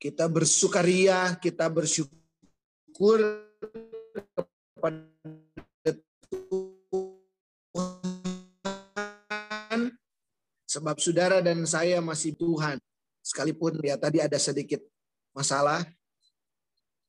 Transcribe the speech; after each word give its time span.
kita 0.00 0.24
bersukaria, 0.32 1.36
kita 1.36 1.68
bersyukur 1.68 3.20
kepada 4.80 5.04
Tuhan 9.44 9.92
sebab 10.64 10.96
saudara 10.96 11.44
dan 11.44 11.68
saya 11.68 12.00
masih 12.00 12.32
Tuhan. 12.32 12.80
Sekalipun 13.20 13.76
ya 13.84 14.00
tadi 14.00 14.24
ada 14.24 14.40
sedikit 14.40 14.80
masalah. 15.36 15.84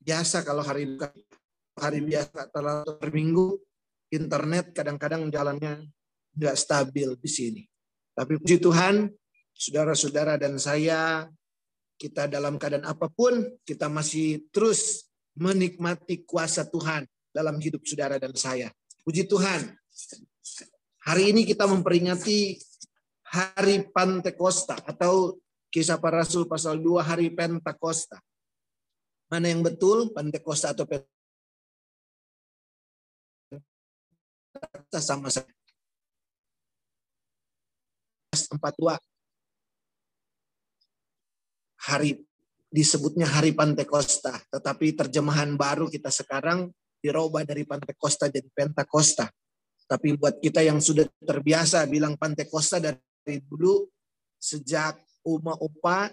Biasa 0.04 0.44
kalau 0.44 0.60
hari 0.60 1.00
hari 1.80 2.04
biasa 2.04 2.52
per 3.00 3.10
minggu 3.16 3.56
internet 4.12 4.76
kadang-kadang 4.76 5.32
jalannya 5.32 5.88
nggak 6.36 6.60
stabil 6.60 7.16
di 7.16 7.30
sini. 7.32 7.64
Tapi 8.12 8.36
puji 8.36 8.60
Tuhan, 8.60 9.08
saudara-saudara 9.56 10.36
dan 10.36 10.60
saya, 10.60 11.32
kita 12.02 12.26
dalam 12.26 12.58
keadaan 12.58 12.90
apa 12.90 13.14
pun, 13.14 13.62
kita 13.62 13.86
masih 13.86 14.50
terus 14.50 15.06
menikmati 15.38 16.26
kuasa 16.26 16.66
Tuhan 16.66 17.06
dalam 17.30 17.62
hidup 17.62 17.86
saudara 17.86 18.18
dan 18.18 18.34
saya. 18.34 18.74
Puji 19.06 19.30
Tuhan. 19.30 19.78
Hari 21.06 21.30
ini 21.30 21.46
kita 21.46 21.70
memperingati 21.70 22.58
hari 23.30 23.86
Pantekosta 23.94 24.82
atau 24.82 25.38
kisah 25.70 26.02
para 26.02 26.26
rasul 26.26 26.50
pasal 26.50 26.82
2 26.82 27.06
hari 27.06 27.30
Pentakosta. 27.30 28.18
Mana 29.30 29.54
yang 29.54 29.62
betul? 29.62 30.10
Pantekosta 30.10 30.74
atau 30.74 30.90
Pentakosta 30.90 31.14
sama 34.98 35.30
saya. 35.30 35.46
42 38.32 39.11
hari 41.88 42.22
disebutnya 42.72 43.28
hari 43.28 43.52
Pantekosta, 43.52 44.32
tetapi 44.48 44.96
terjemahan 44.96 45.60
baru 45.60 45.92
kita 45.92 46.08
sekarang 46.08 46.72
dirubah 47.04 47.44
dari 47.44 47.68
Pantekosta 47.68 48.32
jadi 48.32 48.48
Pentakosta. 48.48 49.28
Tapi 49.90 50.16
buat 50.16 50.40
kita 50.40 50.64
yang 50.64 50.80
sudah 50.80 51.04
terbiasa 51.20 51.84
bilang 51.90 52.16
Pantekosta 52.16 52.80
dari 52.80 53.44
dulu 53.44 53.92
sejak 54.40 55.04
Uma 55.28 55.54
Opa 55.60 56.10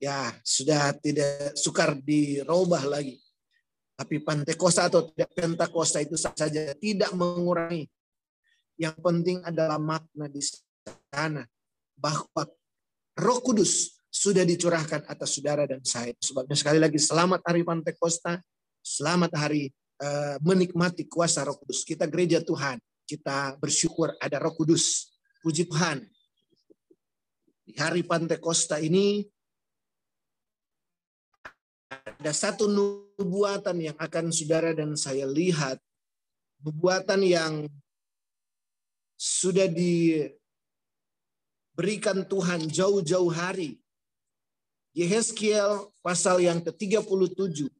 ya 0.00 0.32
sudah 0.40 0.96
tidak 0.96 1.52
sukar 1.60 2.00
dirubah 2.00 2.88
lagi. 2.88 3.20
Tapi 4.00 4.24
Pantekosta 4.24 4.88
atau 4.88 5.12
Pentakosta 5.12 6.00
itu 6.00 6.16
saja 6.16 6.48
tidak 6.80 7.12
mengurangi. 7.12 7.84
Yang 8.80 8.96
penting 9.04 9.44
adalah 9.44 9.76
makna 9.76 10.24
di 10.32 10.40
sana 11.12 11.44
bahwa 12.00 12.48
Roh 13.20 13.44
Kudus 13.44 13.99
sudah 14.10 14.42
dicurahkan 14.42 15.06
atas 15.06 15.38
saudara 15.38 15.64
dan 15.70 15.80
saya. 15.86 16.10
Sebabnya 16.18 16.58
sekali 16.58 16.82
lagi 16.82 16.98
selamat 16.98 17.46
hari 17.46 17.62
Pantekosta, 17.62 18.42
selamat 18.82 19.32
hari 19.38 19.70
uh, 20.02 20.36
menikmati 20.42 21.06
kuasa 21.06 21.46
Roh 21.46 21.56
Kudus. 21.62 21.86
Kita 21.86 22.10
gereja 22.10 22.42
Tuhan, 22.42 22.82
kita 23.06 23.54
bersyukur 23.62 24.12
ada 24.18 24.42
Roh 24.42 24.52
Kudus. 24.58 25.14
Puji 25.40 25.64
Tuhan. 25.64 26.04
Di 27.64 27.72
hari 27.80 28.04
Pantekosta 28.04 28.76
ini 28.76 29.24
ada 31.88 32.36
satu 32.36 32.68
nubuatan 32.68 33.80
yang 33.80 33.96
akan 33.96 34.28
saudara 34.28 34.76
dan 34.76 34.92
saya 35.00 35.24
lihat. 35.24 35.80
Nubuatan 36.60 37.24
yang 37.24 37.64
sudah 39.16 39.64
diberikan 39.64 40.36
Tuhan 42.28 42.68
jauh-jauh 42.68 43.32
hari. 43.32 43.79
Yehezkiel 44.90 45.90
pasal 46.02 46.42
yang 46.42 46.58
ke-37. 46.62 47.70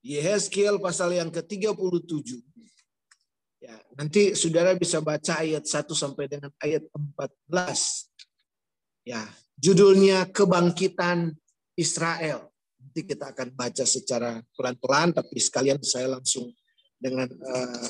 Yehezkiel 0.00 0.80
pasal 0.80 1.12
yang 1.12 1.28
ke-37. 1.28 2.40
Ya, 3.60 3.76
nanti 3.92 4.32
saudara 4.32 4.72
bisa 4.72 5.04
baca 5.04 5.44
ayat 5.44 5.68
1 5.68 5.92
sampai 5.92 6.24
dengan 6.24 6.48
ayat 6.64 6.88
14. 6.96 8.08
Ya, 9.04 9.20
Judulnya 9.60 10.24
Kebangkitan 10.32 11.36
Israel. 11.76 12.48
Nanti 12.80 13.04
kita 13.04 13.36
akan 13.36 13.52
baca 13.52 13.84
secara 13.84 14.40
pelan-pelan, 14.56 15.12
tapi 15.12 15.36
sekalian 15.36 15.84
saya 15.84 16.16
langsung 16.16 16.48
dengan 16.96 17.28
uh, 17.28 17.88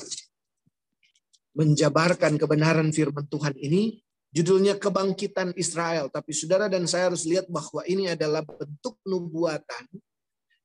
menjabarkan 1.55 2.35
kebenaran 2.35 2.91
firman 2.91 3.23
Tuhan 3.31 3.55
ini. 3.55 4.03
Judulnya 4.31 4.79
Kebangkitan 4.79 5.51
Israel. 5.59 6.07
Tapi 6.07 6.31
saudara 6.31 6.71
dan 6.71 6.87
saya 6.87 7.11
harus 7.11 7.27
lihat 7.27 7.51
bahwa 7.51 7.83
ini 7.83 8.07
adalah 8.07 8.43
bentuk 8.47 8.95
nubuatan 9.03 9.85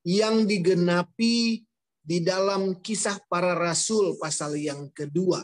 yang 0.06 0.46
digenapi 0.46 1.66
di 2.06 2.18
dalam 2.22 2.78
kisah 2.78 3.18
para 3.26 3.58
rasul 3.58 4.14
pasal 4.22 4.54
yang 4.54 4.86
kedua. 4.94 5.42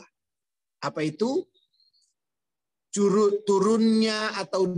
Apa 0.79 1.03
itu? 1.03 1.43
turunnya 3.43 4.37
atau 4.37 4.69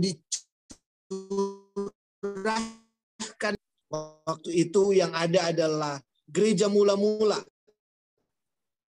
curahkan 2.16 3.54
waktu 3.92 4.50
itu 4.56 4.96
yang 4.96 5.12
ada 5.12 5.52
adalah 5.52 6.00
gereja 6.24 6.64
mula-mula 6.72 7.44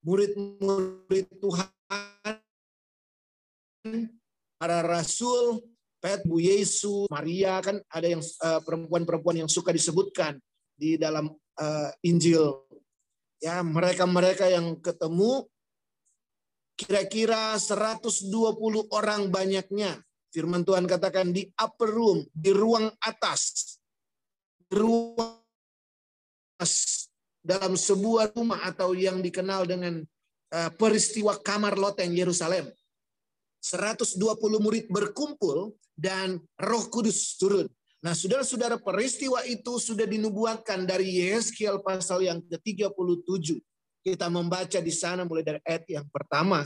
murid-murid 0.08 1.28
Tuhan 1.44 1.68
para 4.58 4.84
rasul 4.84 5.62
Pet, 5.98 6.22
Bu 6.30 6.38
Yesus, 6.38 7.10
Maria 7.10 7.58
kan 7.58 7.82
ada 7.90 8.06
yang 8.06 8.22
perempuan 8.22 8.62
perempuan-perempuan 8.62 9.38
yang 9.42 9.50
suka 9.50 9.74
disebutkan 9.74 10.38
di 10.78 10.94
dalam 10.94 11.34
uh, 11.58 11.90
Injil. 12.06 12.70
Ya, 13.42 13.66
mereka-mereka 13.66 14.46
yang 14.46 14.78
ketemu 14.78 15.50
kira-kira 16.78 17.58
120 17.58 18.30
orang 18.94 19.34
banyaknya 19.34 19.98
Firman 20.38 20.62
Tuhan 20.62 20.86
katakan 20.86 21.34
di 21.34 21.48
upper 21.58 21.90
room, 21.90 22.22
di 22.30 22.52
ruang 22.52 22.92
atas. 23.02 23.74
Ruang 24.68 25.42
atas 26.58 27.08
dalam 27.40 27.80
sebuah 27.80 28.36
rumah 28.36 28.62
atau 28.68 28.92
yang 28.92 29.24
dikenal 29.24 29.64
dengan 29.66 30.04
uh, 30.52 30.70
peristiwa 30.76 31.40
kamar 31.40 31.80
loteng 31.80 32.12
Yerusalem. 32.12 32.68
120 33.62 34.18
murid 34.62 34.86
berkumpul 34.88 35.76
dan 35.98 36.40
Roh 36.62 36.86
Kudus 36.88 37.36
turun. 37.36 37.68
Nah, 38.06 38.14
saudara-saudara, 38.14 38.78
peristiwa 38.78 39.42
itu 39.44 39.82
sudah 39.82 40.06
dinubuatkan 40.06 40.86
dari 40.86 41.18
Yeskiel 41.18 41.82
pasal 41.82 42.24
yang 42.24 42.40
ke-37. 42.46 43.58
Kita 44.06 44.30
membaca 44.30 44.80
di 44.80 44.94
sana 44.94 45.28
mulai 45.28 45.44
dari 45.44 45.60
ayat 45.66 45.84
yang 45.90 46.08
pertama 46.08 46.64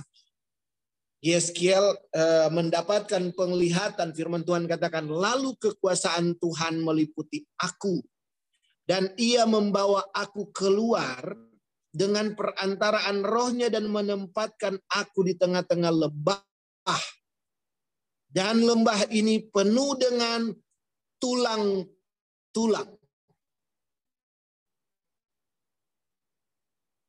Yeskiel 1.22 1.94
uh, 2.18 2.50
mendapatkan 2.50 3.30
penglihatan 3.38 4.10
firman 4.18 4.42
Tuhan 4.42 4.66
katakan 4.66 5.06
lalu 5.06 5.54
kekuasaan 5.62 6.34
Tuhan 6.42 6.82
meliputi 6.82 7.46
aku 7.62 8.02
dan 8.90 9.14
ia 9.22 9.46
membawa 9.46 10.02
aku 10.18 10.50
keluar 10.50 11.22
dengan 11.94 12.34
perantaraan 12.34 13.22
rohnya 13.22 13.70
dan 13.70 13.86
menempatkan 13.94 14.82
aku 14.90 15.22
di 15.30 15.38
tengah-tengah 15.38 15.94
lembah 15.94 16.42
dan 18.32 18.64
lembah 18.64 19.12
ini 19.12 19.44
penuh 19.44 20.00
dengan 20.00 20.56
tulang-tulang 21.20 22.90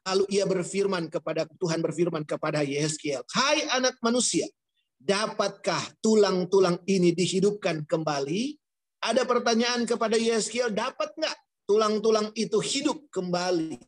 Lalu 0.05 0.25
ia 0.33 0.49
berfirman 0.49 1.13
kepada 1.13 1.45
Tuhan 1.61 1.85
berfirman 1.85 2.25
kepada 2.25 2.65
Yeskiel, 2.65 3.21
"Hai 3.37 3.69
anak 3.69 4.01
manusia, 4.01 4.49
dapatkah 4.97 5.93
tulang-tulang 6.01 6.81
ini 6.89 7.13
dihidupkan 7.13 7.85
kembali?" 7.85 8.57
Ada 9.01 9.25
pertanyaan 9.25 9.89
kepada 9.89 10.17
Yeskiel, 10.17 10.73
dapat 10.73 11.13
nggak 11.17 11.37
tulang-tulang 11.65 12.33
itu 12.37 12.61
hidup 12.61 13.09
kembali? 13.09 13.81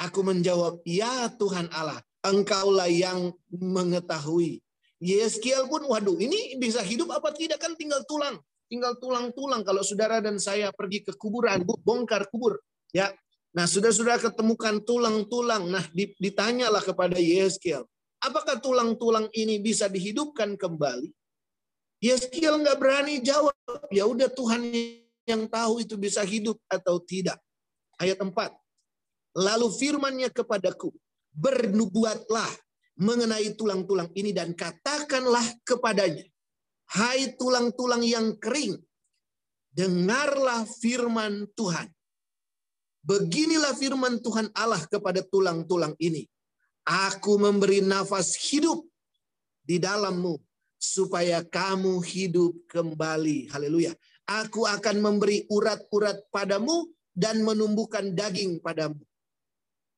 Aku 0.00 0.24
menjawab, 0.24 0.80
ya 0.88 1.28
Tuhan 1.36 1.68
Allah, 1.72 2.00
engkaulah 2.24 2.88
yang 2.88 3.34
mengetahui. 3.52 4.62
Yeskiel 5.02 5.66
pun, 5.66 5.84
waduh 5.90 6.16
ini 6.16 6.56
bisa 6.56 6.80
hidup 6.80 7.10
apa 7.10 7.34
tidak 7.34 7.58
kan 7.58 7.74
tinggal 7.74 8.00
tulang. 8.06 8.38
Tinggal 8.70 8.96
tulang-tulang 8.96 9.66
kalau 9.66 9.84
saudara 9.84 10.22
dan 10.24 10.40
saya 10.40 10.72
pergi 10.72 11.04
ke 11.04 11.12
kuburan, 11.18 11.60
bongkar 11.66 12.30
kubur. 12.32 12.56
ya. 12.94 13.12
Nah 13.52 13.68
sudah-sudah 13.68 14.16
ketemukan 14.16 14.80
tulang-tulang. 14.80 15.68
Nah 15.68 15.84
ditanyalah 15.92 16.80
kepada 16.80 17.20
Yeskiel, 17.20 17.84
apakah 18.24 18.56
tulang-tulang 18.64 19.28
ini 19.36 19.60
bisa 19.60 19.92
dihidupkan 19.92 20.56
kembali? 20.56 21.12
Yeskiel 22.00 22.64
nggak 22.64 22.78
berani 22.80 23.20
jawab. 23.20 23.52
Ya 23.92 24.08
udah 24.08 24.32
Tuhan 24.32 24.72
yang 25.28 25.46
tahu 25.46 25.84
itu 25.84 25.94
bisa 26.00 26.24
hidup 26.24 26.56
atau 26.66 26.96
tidak. 27.04 27.36
Ayat 28.00 28.18
4. 28.18 28.61
Lalu 29.32 29.66
firmannya 29.72 30.28
kepadaku, 30.28 30.92
bernubuatlah 31.32 32.48
mengenai 33.00 33.56
tulang-tulang 33.56 34.12
ini 34.12 34.36
dan 34.36 34.52
katakanlah 34.52 35.44
kepadanya, 35.64 36.24
hai 36.92 37.32
tulang-tulang 37.40 38.04
yang 38.04 38.36
kering, 38.36 38.76
dengarlah 39.72 40.68
firman 40.68 41.48
Tuhan. 41.56 41.88
Beginilah 43.02 43.74
firman 43.74 44.22
Tuhan 44.22 44.52
Allah 44.54 44.84
kepada 44.86 45.24
tulang-tulang 45.26 45.96
ini. 45.98 46.28
Aku 46.86 47.34
memberi 47.34 47.82
nafas 47.82 48.36
hidup 48.38 48.86
di 49.66 49.82
dalammu 49.82 50.38
supaya 50.78 51.42
kamu 51.42 51.98
hidup 52.02 52.52
kembali. 52.70 53.50
Haleluya. 53.50 53.94
Aku 54.26 54.66
akan 54.66 55.02
memberi 55.02 55.46
urat-urat 55.50 56.30
padamu 56.30 56.90
dan 57.10 57.42
menumbuhkan 57.42 58.14
daging 58.14 58.62
padamu. 58.62 59.02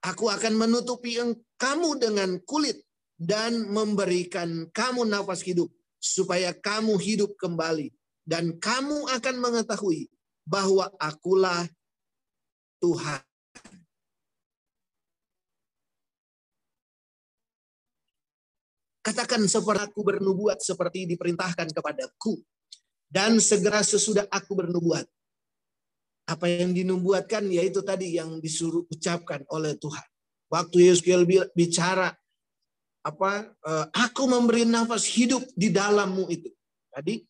Aku 0.05 0.29
akan 0.29 0.53
menutupi 0.61 1.17
kamu 1.57 1.97
dengan 1.97 2.37
kulit 2.45 2.77
dan 3.17 3.73
memberikan 3.73 4.69
kamu 4.69 5.09
nafas 5.09 5.41
hidup 5.41 5.73
supaya 5.97 6.53
kamu 6.53 7.01
hidup 7.01 7.33
kembali 7.41 7.89
dan 8.29 8.53
kamu 8.61 9.09
akan 9.09 9.35
mengetahui 9.41 10.13
bahwa 10.45 10.93
akulah 11.01 11.65
Tuhan. 12.85 13.25
Katakan 19.05 19.45
seperti 19.49 19.89
aku 19.89 20.01
bernubuat 20.01 20.61
seperti 20.65 21.05
diperintahkan 21.09 21.73
kepadaku. 21.73 22.41
Dan 23.05 23.39
segera 23.39 23.79
sesudah 23.79 24.27
aku 24.27 24.59
bernubuat, 24.59 25.07
apa 26.25 26.49
yang 26.49 26.73
dinubuatkan 26.73 27.45
yaitu 27.53 27.85
tadi 27.85 28.17
yang 28.17 28.41
disuruh 28.41 28.89
ucapkan 28.89 29.45
oleh 29.53 29.77
Tuhan. 29.77 30.07
Waktu 30.49 30.93
Yeskiel 30.93 31.29
bicara 31.53 32.13
apa 33.05 33.45
eh, 33.45 33.87
aku 33.93 34.25
memberi 34.25 34.65
nafas 34.65 35.05
hidup 35.05 35.45
di 35.53 35.69
dalammu 35.69 36.25
itu. 36.33 36.49
Tadi 36.89 37.21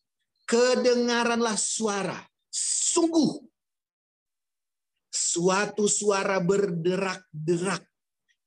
kedengaranlah 0.47 1.57
suara 1.59 2.19
sungguh 2.53 3.43
suatu 5.11 5.91
suara 5.91 6.39
berderak-derak. 6.39 7.83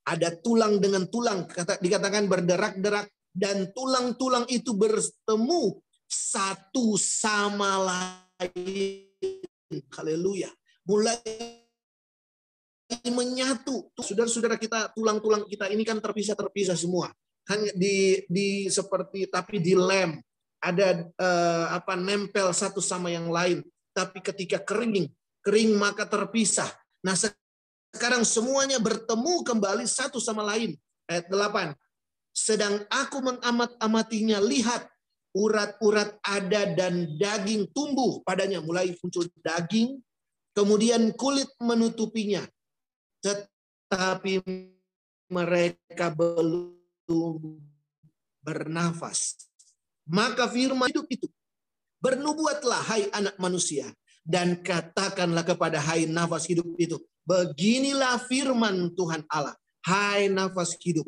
Ada 0.09 0.41
tulang 0.41 0.81
dengan 0.81 1.05
tulang 1.13 1.45
kata 1.45 1.77
dikatakan 1.85 2.33
berderak-derak 2.33 3.13
dan 3.37 3.69
tulang-tulang 3.77 4.49
itu 4.49 4.73
bertemu 4.73 5.77
satu 6.09 6.97
sama 6.97 7.77
lain 7.85 9.08
Haleluya. 9.69 10.49
Mulai 10.89 11.21
menyatu. 13.13 13.93
Saudara-saudara 14.01 14.57
kita, 14.57 14.93
tulang-tulang 14.97 15.45
kita 15.45 15.69
ini 15.69 15.85
kan 15.85 16.01
terpisah-terpisah 16.01 16.77
semua. 16.77 17.13
Hanya 17.49 17.73
di 17.77 18.25
di 18.29 18.69
seperti 18.69 19.29
tapi 19.29 19.61
di 19.61 19.73
lem 19.73 20.21
ada 20.61 21.05
eh, 21.05 21.67
apa 21.69 21.97
nempel 21.97 22.49
satu 22.53 22.81
sama 22.81 23.13
yang 23.13 23.29
lain. 23.29 23.61
Tapi 23.93 24.25
ketika 24.25 24.61
kering, 24.61 25.09
kering 25.45 25.77
maka 25.77 26.09
terpisah. 26.09 26.69
Nah, 27.05 27.17
sekarang 27.93 28.25
semuanya 28.25 28.81
bertemu 28.81 29.45
kembali 29.45 29.85
satu 29.85 30.17
sama 30.17 30.45
lain. 30.45 30.77
Ayat 31.09 31.29
8. 31.29 31.73
Sedang 32.33 32.85
aku 32.89 33.19
mengamat-amatinya, 33.21 34.39
lihat 34.45 34.87
urat-urat 35.37 36.17
ada 36.25 36.73
dan 36.73 37.19
daging 37.19 37.69
tumbuh 37.73 38.21
padanya. 38.25 38.61
Mulai 38.65 38.95
muncul 38.99 39.29
daging, 39.43 40.01
kemudian 40.57 41.13
kulit 41.17 41.49
menutupinya. 41.61 42.45
Tetapi 43.23 44.41
mereka 45.29 46.09
belum 46.13 46.77
bernafas. 48.41 49.37
Maka 50.09 50.49
firman 50.49 50.89
hidup 50.89 51.05
itu, 51.13 51.29
bernubuatlah 52.01 52.81
hai 52.89 53.13
anak 53.13 53.37
manusia, 53.37 53.93
dan 54.25 54.65
katakanlah 54.65 55.45
kepada 55.45 55.77
hai 55.85 56.09
nafas 56.09 56.49
hidup 56.49 56.65
itu, 56.81 56.97
beginilah 57.29 58.17
firman 58.25 58.89
Tuhan 58.97 59.21
Allah, 59.29 59.53
hai 59.85 60.33
nafas 60.33 60.81
hidup, 60.81 61.05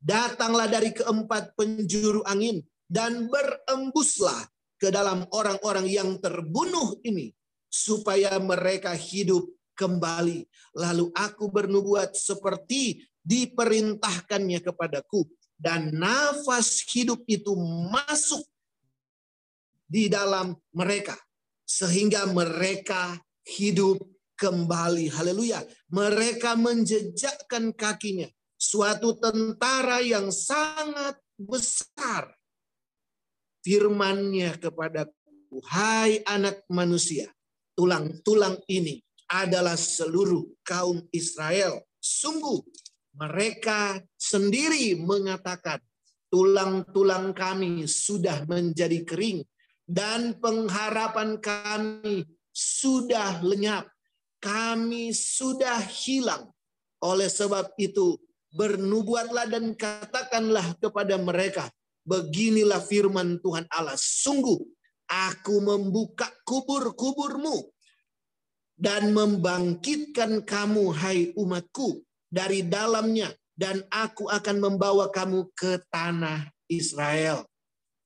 datanglah 0.00 0.64
dari 0.64 0.96
keempat 0.96 1.52
penjuru 1.60 2.24
angin, 2.24 2.64
dan 2.88 3.28
berembuslah 3.28 4.48
ke 4.80 4.88
dalam 4.88 5.28
orang-orang 5.30 5.86
yang 5.86 6.16
terbunuh 6.18 6.96
ini 7.04 7.30
supaya 7.68 8.40
mereka 8.40 8.96
hidup 8.96 9.44
kembali. 9.76 10.48
Lalu 10.74 11.12
aku 11.12 11.52
bernubuat 11.52 12.16
seperti 12.16 13.04
diperintahkannya 13.22 14.64
kepadaku 14.64 15.28
dan 15.60 15.92
nafas 15.92 16.80
hidup 16.88 17.22
itu 17.28 17.52
masuk 17.92 18.42
di 19.84 20.08
dalam 20.08 20.56
mereka 20.72 21.14
sehingga 21.68 22.24
mereka 22.32 23.20
hidup 23.44 24.00
kembali. 24.38 25.12
Haleluya. 25.12 25.60
Mereka 25.92 26.56
menjejakkan 26.56 27.74
kakinya 27.76 28.30
suatu 28.56 29.18
tentara 29.18 30.00
yang 30.00 30.32
sangat 30.32 31.18
besar 31.36 32.38
firmannya 33.68 34.56
kepadaku, 34.56 35.60
hai 35.68 36.24
anak 36.24 36.64
manusia, 36.72 37.28
tulang-tulang 37.76 38.56
ini 38.64 38.96
adalah 39.28 39.76
seluruh 39.76 40.48
kaum 40.64 41.04
Israel. 41.12 41.84
Sungguh 42.00 42.64
mereka 43.12 44.00
sendiri 44.16 44.96
mengatakan, 44.96 45.84
tulang-tulang 46.32 47.36
kami 47.36 47.84
sudah 47.84 48.48
menjadi 48.48 49.04
kering 49.04 49.44
dan 49.84 50.40
pengharapan 50.40 51.36
kami 51.36 52.24
sudah 52.48 53.44
lenyap. 53.44 53.84
Kami 54.38 55.10
sudah 55.10 55.82
hilang. 55.82 56.48
Oleh 57.02 57.26
sebab 57.26 57.74
itu, 57.74 58.14
bernubuatlah 58.54 59.50
dan 59.50 59.74
katakanlah 59.74 60.78
kepada 60.78 61.18
mereka, 61.18 61.66
Beginilah 62.08 62.80
firman 62.80 63.36
Tuhan 63.44 63.68
Allah. 63.68 64.00
Sungguh 64.00 64.56
aku 65.08 65.60
membuka 65.60 66.32
kubur-kuburmu 66.48 67.68
dan 68.78 69.10
membangkitkan 69.12 70.46
kamu 70.46 70.94
hai 70.94 71.34
umatku 71.36 72.00
dari 72.32 72.64
dalamnya 72.64 73.28
dan 73.58 73.82
aku 73.90 74.30
akan 74.30 74.56
membawa 74.62 75.10
kamu 75.10 75.50
ke 75.52 75.82
tanah 75.90 76.46
Israel 76.70 77.42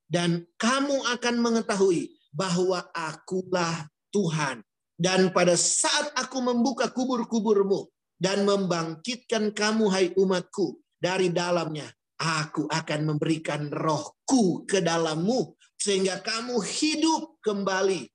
dan 0.09 0.49
kamu 0.57 0.97
akan 1.13 1.37
mengetahui 1.45 2.09
bahwa 2.33 2.89
akulah 2.97 3.85
Tuhan 4.09 4.65
dan 4.97 5.29
pada 5.37 5.53
saat 5.59 6.09
aku 6.17 6.41
membuka 6.41 6.89
kubur-kuburmu 6.89 7.85
dan 8.17 8.49
membangkitkan 8.49 9.53
kamu 9.53 9.93
hai 9.93 10.07
umatku 10.17 10.81
dari 10.97 11.29
dalamnya 11.29 11.91
Aku 12.23 12.71
akan 12.71 13.01
memberikan 13.03 13.67
rohku 13.67 14.63
ke 14.63 14.79
dalammu 14.79 15.59
sehingga 15.75 16.23
kamu 16.23 16.63
hidup 16.63 17.43
kembali. 17.43 18.07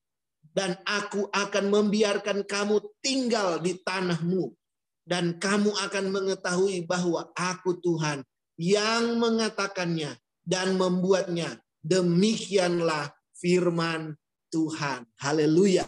Dan 0.57 0.73
aku 0.87 1.27
akan 1.29 1.69
membiarkan 1.69 2.47
kamu 2.47 2.79
tinggal 3.03 3.59
di 3.59 3.75
tanahmu. 3.83 4.55
Dan 5.03 5.35
kamu 5.37 5.75
akan 5.75 6.05
mengetahui 6.09 6.87
bahwa 6.87 7.27
aku 7.35 7.77
Tuhan 7.83 8.23
yang 8.55 9.19
mengatakannya 9.19 10.15
dan 10.47 10.79
membuatnya. 10.79 11.59
Demikianlah 11.83 13.11
firman 13.35 14.15
Tuhan. 14.51 15.03
Haleluya. 15.19 15.83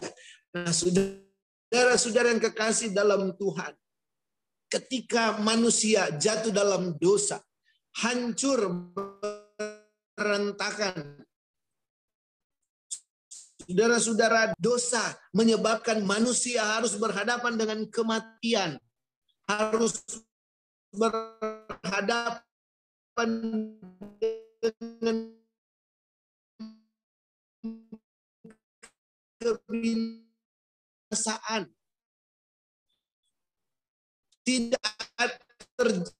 Nah 0.53 0.71
saudara-saudara 0.71 2.35
yang 2.35 2.43
kekasih 2.43 2.91
dalam 2.91 3.31
Tuhan 3.35 3.73
ketika 4.69 5.41
manusia 5.41 6.13
jatuh 6.13 6.53
dalam 6.53 6.93
dosa 7.01 7.41
hancur 7.97 8.93
berantakan. 10.13 11.25
Saudara-saudara, 13.69 14.57
dosa 14.57 15.13
menyebabkan 15.29 16.01
manusia 16.01 16.65
harus 16.65 16.97
berhadapan 16.97 17.53
dengan 17.53 17.85
kematian, 17.93 18.81
harus 19.45 20.01
berhadapan 20.89 22.33
dengan 24.57 25.29
kebinasaan. 29.37 31.69
Tidak 34.41 34.89
terjadi 35.77 36.18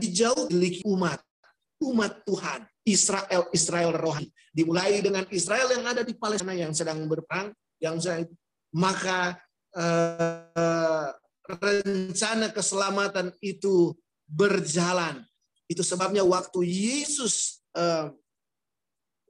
jauh 0.00 0.46
dari 0.46 0.80
umat. 0.86 1.20
Umat 1.82 2.22
Tuhan. 2.24 2.66
Israel, 2.86 3.46
Israel 3.52 3.92
rohani. 3.94 4.30
Dimulai 4.50 4.98
dengan 5.04 5.22
Israel 5.30 5.68
yang 5.70 5.84
ada 5.86 6.02
di 6.02 6.16
Palestina 6.16 6.56
yang 6.56 6.72
sedang 6.72 7.04
berperang. 7.06 7.52
Yang 7.80 7.96
sedang, 8.04 8.24
maka 8.76 9.40
eh, 9.76 11.08
rencana 11.46 12.52
keselamatan 12.52 13.32
itu 13.40 13.96
berjalan. 14.28 15.24
Itu 15.70 15.82
sebabnya 15.86 16.26
waktu 16.26 16.66
Yesus 16.66 17.62
eh, 17.74 18.10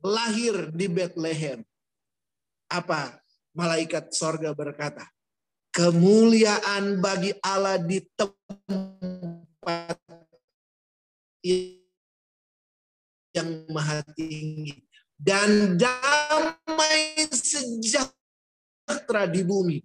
lahir 0.01 0.73
di 0.73 0.89
Bethlehem, 0.89 1.61
apa 2.71 3.21
malaikat 3.53 4.15
sorga 4.15 4.57
berkata, 4.57 5.05
kemuliaan 5.75 6.99
bagi 6.99 7.37
Allah 7.45 7.77
di 7.77 8.01
tempat 8.17 9.50
yang 13.31 13.51
maha 13.71 14.03
tinggi 14.17 14.85
dan 15.21 15.77
damai 15.77 17.29
sejahtera 17.31 19.29
di 19.29 19.45
bumi 19.45 19.79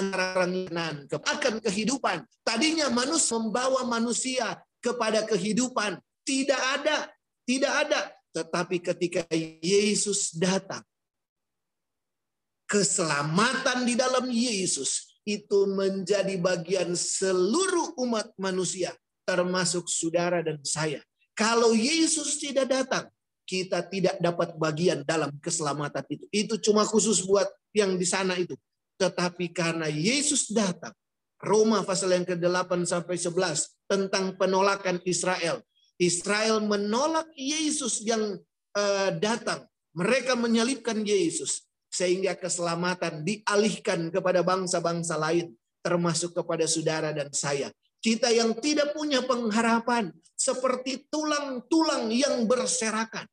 orang 0.00 0.68
akan 1.24 1.60
kehidupan. 1.60 2.24
Tadinya 2.42 2.88
manusia 2.88 3.36
membawa 3.36 3.84
manusia 3.84 4.60
kepada 4.80 5.22
kehidupan. 5.24 6.00
Tidak 6.22 6.62
ada, 6.80 7.10
tidak 7.44 7.72
ada. 7.86 8.00
Tetapi 8.32 8.76
ketika 8.80 9.22
Yesus 9.60 10.32
datang, 10.32 10.80
keselamatan 12.64 13.84
di 13.84 13.94
dalam 13.98 14.32
Yesus 14.32 15.20
itu 15.28 15.68
menjadi 15.68 16.34
bagian 16.40 16.96
seluruh 16.96 17.94
umat 18.00 18.32
manusia, 18.40 18.96
termasuk 19.26 19.86
saudara 19.88 20.42
dan 20.42 20.60
saya. 20.62 21.00
Kalau 21.32 21.72
Yesus 21.72 22.36
tidak 22.38 22.68
datang, 22.68 23.08
kita 23.48 23.82
tidak 23.88 24.16
dapat 24.20 24.54
bagian 24.56 25.02
dalam 25.02 25.32
keselamatan 25.42 26.04
itu. 26.08 26.24
Itu 26.30 26.54
cuma 26.60 26.86
khusus 26.86 27.24
buat 27.24 27.48
yang 27.74 27.96
di 27.96 28.06
sana 28.06 28.36
itu. 28.38 28.54
Tetapi 29.00 29.50
karena 29.50 29.90
Yesus 29.90 30.52
datang, 30.52 30.94
Roma 31.42 31.82
pasal 31.82 32.14
yang 32.14 32.22
ke-8 32.22 32.86
sampai 32.86 33.18
11 33.18 33.90
tentang 33.90 34.38
penolakan 34.38 35.02
Israel. 35.02 35.58
Israel 35.98 36.62
menolak 36.62 37.26
Yesus 37.34 38.06
yang 38.06 38.38
uh, 38.78 39.10
datang. 39.18 39.66
Mereka 39.92 40.38
menyalibkan 40.38 41.02
Yesus 41.04 41.66
sehingga 41.92 42.32
keselamatan 42.38 43.20
dialihkan 43.26 44.08
kepada 44.08 44.40
bangsa-bangsa 44.40 45.20
lain, 45.20 45.52
termasuk 45.84 46.32
kepada 46.32 46.64
saudara 46.64 47.12
dan 47.12 47.28
saya. 47.36 47.68
Kita 48.02 48.34
yang 48.34 48.58
tidak 48.58 48.98
punya 48.98 49.22
pengharapan, 49.22 50.10
seperti 50.34 51.06
tulang-tulang 51.06 52.10
yang 52.10 52.50
berserakan. 52.50 53.30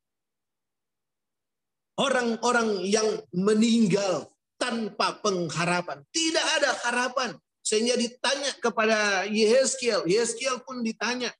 Orang-orang 1.98 2.86
yang 2.86 3.18
meninggal 3.34 4.30
tanpa 4.56 5.18
pengharapan, 5.18 6.06
tidak 6.14 6.46
ada 6.62 6.70
harapan. 6.86 7.30
Sehingga 7.60 7.98
ditanya 7.98 8.54
kepada 8.62 9.26
Yehezkiel, 9.26 10.06
Yehezkiel 10.06 10.62
pun 10.62 10.86
ditanya, 10.86 11.34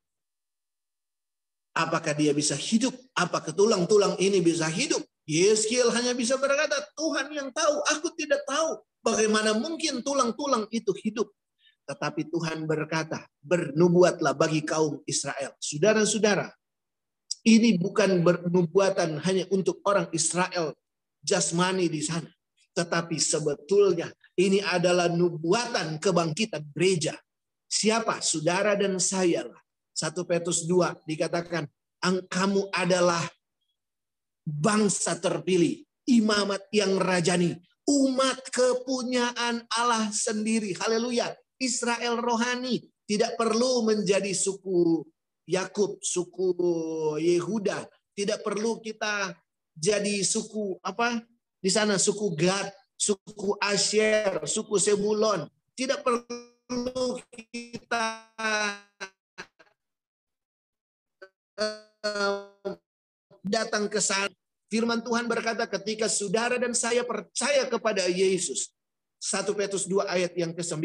apakah 1.70 2.12
dia 2.18 2.34
bisa 2.34 2.58
hidup? 2.58 2.92
Apakah 3.14 3.54
tulang-tulang 3.54 4.18
ini 4.18 4.42
bisa 4.42 4.66
hidup? 4.66 5.00
Yeskiel 5.30 5.94
hanya 5.94 6.10
bisa 6.10 6.34
berkata, 6.34 6.74
Tuhan 6.98 7.30
yang 7.30 7.54
tahu, 7.54 7.74
aku 7.94 8.10
tidak 8.18 8.42
tahu. 8.50 8.82
Bagaimana 9.00 9.54
mungkin 9.54 10.02
tulang-tulang 10.02 10.66
itu 10.74 10.90
hidup? 11.06 11.30
Tetapi 11.86 12.28
Tuhan 12.30 12.64
berkata, 12.68 13.26
bernubuatlah 13.42 14.36
bagi 14.36 14.62
kaum 14.62 15.02
Israel. 15.06 15.54
Saudara-saudara, 15.58 16.50
ini 17.46 17.80
bukan 17.80 18.20
bernubuatan 18.20 19.18
hanya 19.24 19.48
untuk 19.48 19.80
orang 19.88 20.06
Israel 20.12 20.76
jasmani 21.24 21.88
di 21.88 22.04
sana. 22.04 22.28
Tetapi 22.70 23.18
sebetulnya 23.18 24.12
ini 24.38 24.62
adalah 24.62 25.10
nubuatan 25.10 25.98
kebangkitan 25.98 26.68
gereja. 26.70 27.18
Siapa? 27.66 28.22
Saudara 28.22 28.78
dan 28.78 29.00
saya 29.02 29.50
lah. 29.50 29.60
1 29.96 30.14
Petrus 30.24 30.64
2 30.64 31.04
dikatakan, 31.04 31.66
kamu 32.30 32.70
adalah 32.72 33.20
bangsa 34.46 35.18
terpilih, 35.18 35.84
imamat 36.08 36.64
yang 36.72 36.96
rajani, 36.96 37.58
umat 37.84 38.40
kepunyaan 38.48 39.66
Allah 39.76 40.08
sendiri. 40.08 40.72
Haleluya. 40.78 41.36
Israel 41.60 42.18
rohani 42.18 42.80
tidak 43.04 43.36
perlu 43.36 43.84
menjadi 43.84 44.32
suku 44.32 45.04
Yakub, 45.44 46.00
suku 46.00 46.56
Yehuda. 47.20 47.84
Tidak 48.16 48.40
perlu 48.42 48.80
kita 48.82 49.34
jadi 49.76 50.24
suku 50.24 50.80
apa? 50.82 51.22
Di 51.60 51.70
sana 51.70 52.00
suku 52.00 52.32
Gad, 52.34 52.72
suku 52.96 53.54
Asher, 53.60 54.42
suku 54.48 54.80
Sebulon. 54.80 55.44
Tidak 55.76 56.00
perlu 56.00 57.20
kita 57.52 58.06
eh, 61.60 62.72
datang 63.44 63.90
ke 63.90 64.00
sana 64.00 64.32
Firman 64.70 65.02
Tuhan 65.02 65.26
berkata 65.26 65.66
ketika 65.66 66.06
saudara 66.06 66.54
dan 66.54 66.70
saya 66.78 67.02
percaya 67.02 67.66
kepada 67.66 68.06
Yesus. 68.06 68.70
1 69.18 69.50
Petrus 69.58 69.90
2 69.90 70.06
ayat 70.06 70.32
yang 70.38 70.54
ke-9. 70.54 70.78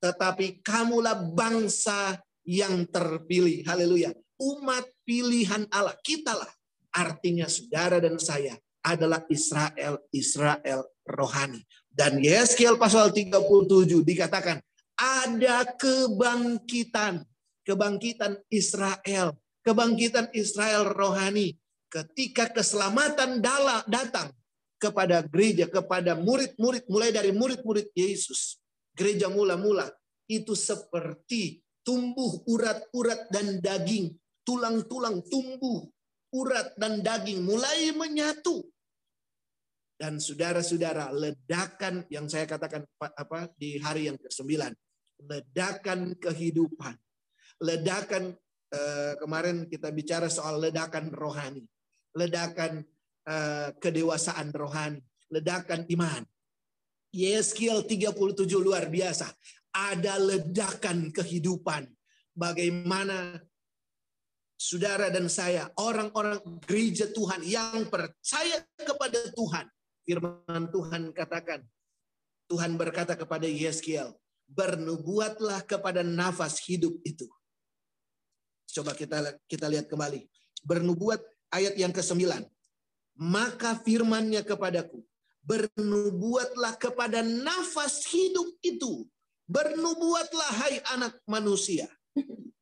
Tetapi 0.00 0.64
kamulah 0.64 1.16
bangsa 1.32 2.18
yang 2.44 2.88
terpilih. 2.88 3.62
Haleluya. 3.68 4.16
Umat 4.40 4.88
pilihan 5.04 5.68
Allah. 5.68 5.94
Kitalah. 6.00 6.48
Artinya 6.90 7.46
saudara 7.46 8.02
dan 8.02 8.18
saya 8.18 8.56
adalah 8.82 9.22
Israel, 9.28 10.00
Israel 10.10 10.88
rohani. 11.04 11.62
Dan 11.86 12.18
Yeskiel 12.18 12.80
pasal 12.80 13.12
37 13.12 14.00
dikatakan 14.02 14.58
ada 14.96 15.68
kebangkitan. 15.76 17.22
Kebangkitan 17.60 18.40
Israel. 18.48 19.36
Kebangkitan 19.60 20.32
Israel 20.32 20.88
rohani 20.96 21.60
ketika 21.90 22.48
keselamatan 22.48 23.42
datang 23.84 24.32
kepada 24.80 25.20
gereja, 25.26 25.68
kepada 25.68 26.16
murid-murid, 26.16 26.88
mulai 26.88 27.12
dari 27.12 27.34
murid-murid 27.36 27.92
Yesus, 27.92 28.59
gereja 29.00 29.32
mula-mula, 29.32 29.88
itu 30.28 30.52
seperti 30.52 31.64
tumbuh 31.80 32.44
urat-urat 32.44 33.32
dan 33.32 33.64
daging, 33.64 34.12
tulang-tulang 34.44 35.24
tumbuh, 35.24 35.88
urat 36.36 36.76
dan 36.76 37.00
daging 37.00 37.40
mulai 37.40 37.88
menyatu. 37.96 38.60
Dan 39.96 40.20
saudara-saudara, 40.20 41.12
ledakan 41.12 42.04
yang 42.12 42.28
saya 42.28 42.44
katakan 42.44 42.84
apa 43.00 43.48
di 43.56 43.80
hari 43.80 44.12
yang 44.12 44.20
ke-9, 44.20 44.44
ledakan 45.24 46.16
kehidupan. 46.20 46.96
Ledakan 47.60 48.32
eh, 48.72 49.12
kemarin 49.20 49.68
kita 49.68 49.92
bicara 49.92 50.28
soal 50.28 50.60
ledakan 50.60 51.12
rohani 51.12 51.64
ledakan 52.14 52.82
uh, 53.26 53.68
kedewasaan 53.78 54.50
rohani, 54.50 55.02
ledakan 55.30 55.86
iman. 55.94 56.22
Yeskiel 57.10 57.82
37 57.86 58.16
luar 58.58 58.86
biasa. 58.86 59.30
Ada 59.70 60.18
ledakan 60.18 61.14
kehidupan. 61.14 61.86
Bagaimana 62.34 63.38
saudara 64.60 65.08
dan 65.08 65.26
saya, 65.26 65.72
orang-orang 65.80 66.38
gereja 66.68 67.08
Tuhan 67.10 67.40
yang 67.46 67.88
percaya 67.88 68.60
kepada 68.76 69.18
Tuhan. 69.32 69.66
Firman 70.04 70.64
Tuhan 70.68 71.02
katakan, 71.16 71.60
Tuhan 72.50 72.74
berkata 72.74 73.14
kepada 73.14 73.46
Yeskiel, 73.46 74.10
bernubuatlah 74.50 75.62
kepada 75.62 76.02
nafas 76.02 76.58
hidup 76.66 76.98
itu. 77.06 77.30
Coba 78.70 78.94
kita 78.94 79.38
kita 79.46 79.66
lihat 79.70 79.86
kembali. 79.86 80.26
Bernubuat 80.66 81.22
ayat 81.54 81.74
yang 81.78 81.94
ke-9. 81.94 82.26
Maka 83.20 83.78
firmannya 83.82 84.42
kepadaku, 84.42 85.02
bernubuatlah 85.44 86.76
kepada 86.76 87.24
nafas 87.24 88.06
hidup 88.08 88.48
itu. 88.60 89.06
Bernubuatlah 89.50 90.50
hai 90.64 90.78
anak 90.94 91.18
manusia. 91.26 91.90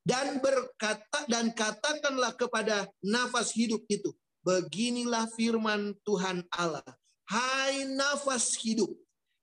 Dan 0.08 0.40
berkata 0.40 1.28
dan 1.28 1.52
katakanlah 1.52 2.32
kepada 2.32 2.88
nafas 3.04 3.52
hidup 3.52 3.84
itu. 3.92 4.14
Beginilah 4.40 5.28
firman 5.36 5.92
Tuhan 6.08 6.40
Allah. 6.48 6.84
Hai 7.28 7.84
nafas 7.84 8.56
hidup, 8.56 8.88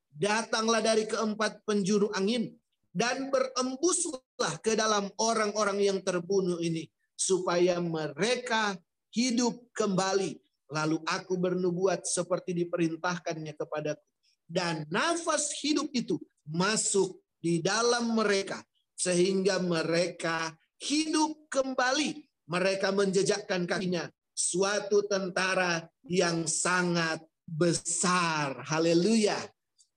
datanglah 0.09 0.81
dari 0.81 1.05
keempat 1.05 1.61
penjuru 1.69 2.09
angin 2.17 2.49
dan 2.95 3.29
berembuslah 3.29 4.57
ke 4.63 4.73
dalam 4.73 5.11
orang-orang 5.19 5.83
yang 5.83 5.99
terbunuh 6.01 6.57
ini 6.63 6.87
supaya 7.13 7.77
mereka 7.83 8.73
hidup 9.11 9.59
kembali. 9.75 10.39
Lalu 10.71 10.97
aku 11.05 11.37
bernubuat 11.37 12.05
seperti 12.05 12.57
diperintahkannya 12.57 13.53
kepadaku. 13.53 14.05
Dan 14.45 14.85
nafas 14.93 15.53
hidup 15.61 15.89
itu 15.93 16.21
masuk 16.45 17.17
di 17.41 17.61
dalam 17.61 18.13
mereka 18.13 18.61
sehingga 18.93 19.57
mereka 19.61 20.53
hidup 20.81 21.49
kembali. 21.49 22.21
Mereka 22.45 22.93
menjejakkan 22.93 23.65
kakinya 23.65 24.05
suatu 24.33 25.05
tentara 25.09 25.81
yang 26.05 26.45
sangat 26.45 27.25
besar. 27.45 28.61
Haleluya. 28.69 29.37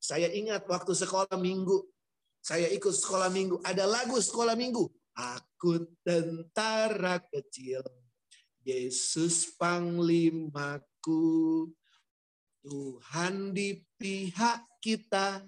Saya 0.00 0.32
ingat 0.32 0.64
waktu 0.64 0.96
sekolah 0.96 1.36
minggu 1.36 1.84
saya 2.48 2.64
ikut 2.72 2.96
sekolah 2.96 3.28
minggu. 3.28 3.60
Ada 3.60 3.84
lagu 3.84 4.16
sekolah 4.16 4.56
minggu. 4.56 4.88
Aku 5.12 5.84
tentara 6.00 7.20
kecil. 7.28 7.84
Yesus 8.68 9.56
panglimaku. 9.56 11.24
Tuhan 12.60 13.56
di 13.56 13.80
pihak 13.96 14.60
kita. 14.84 15.40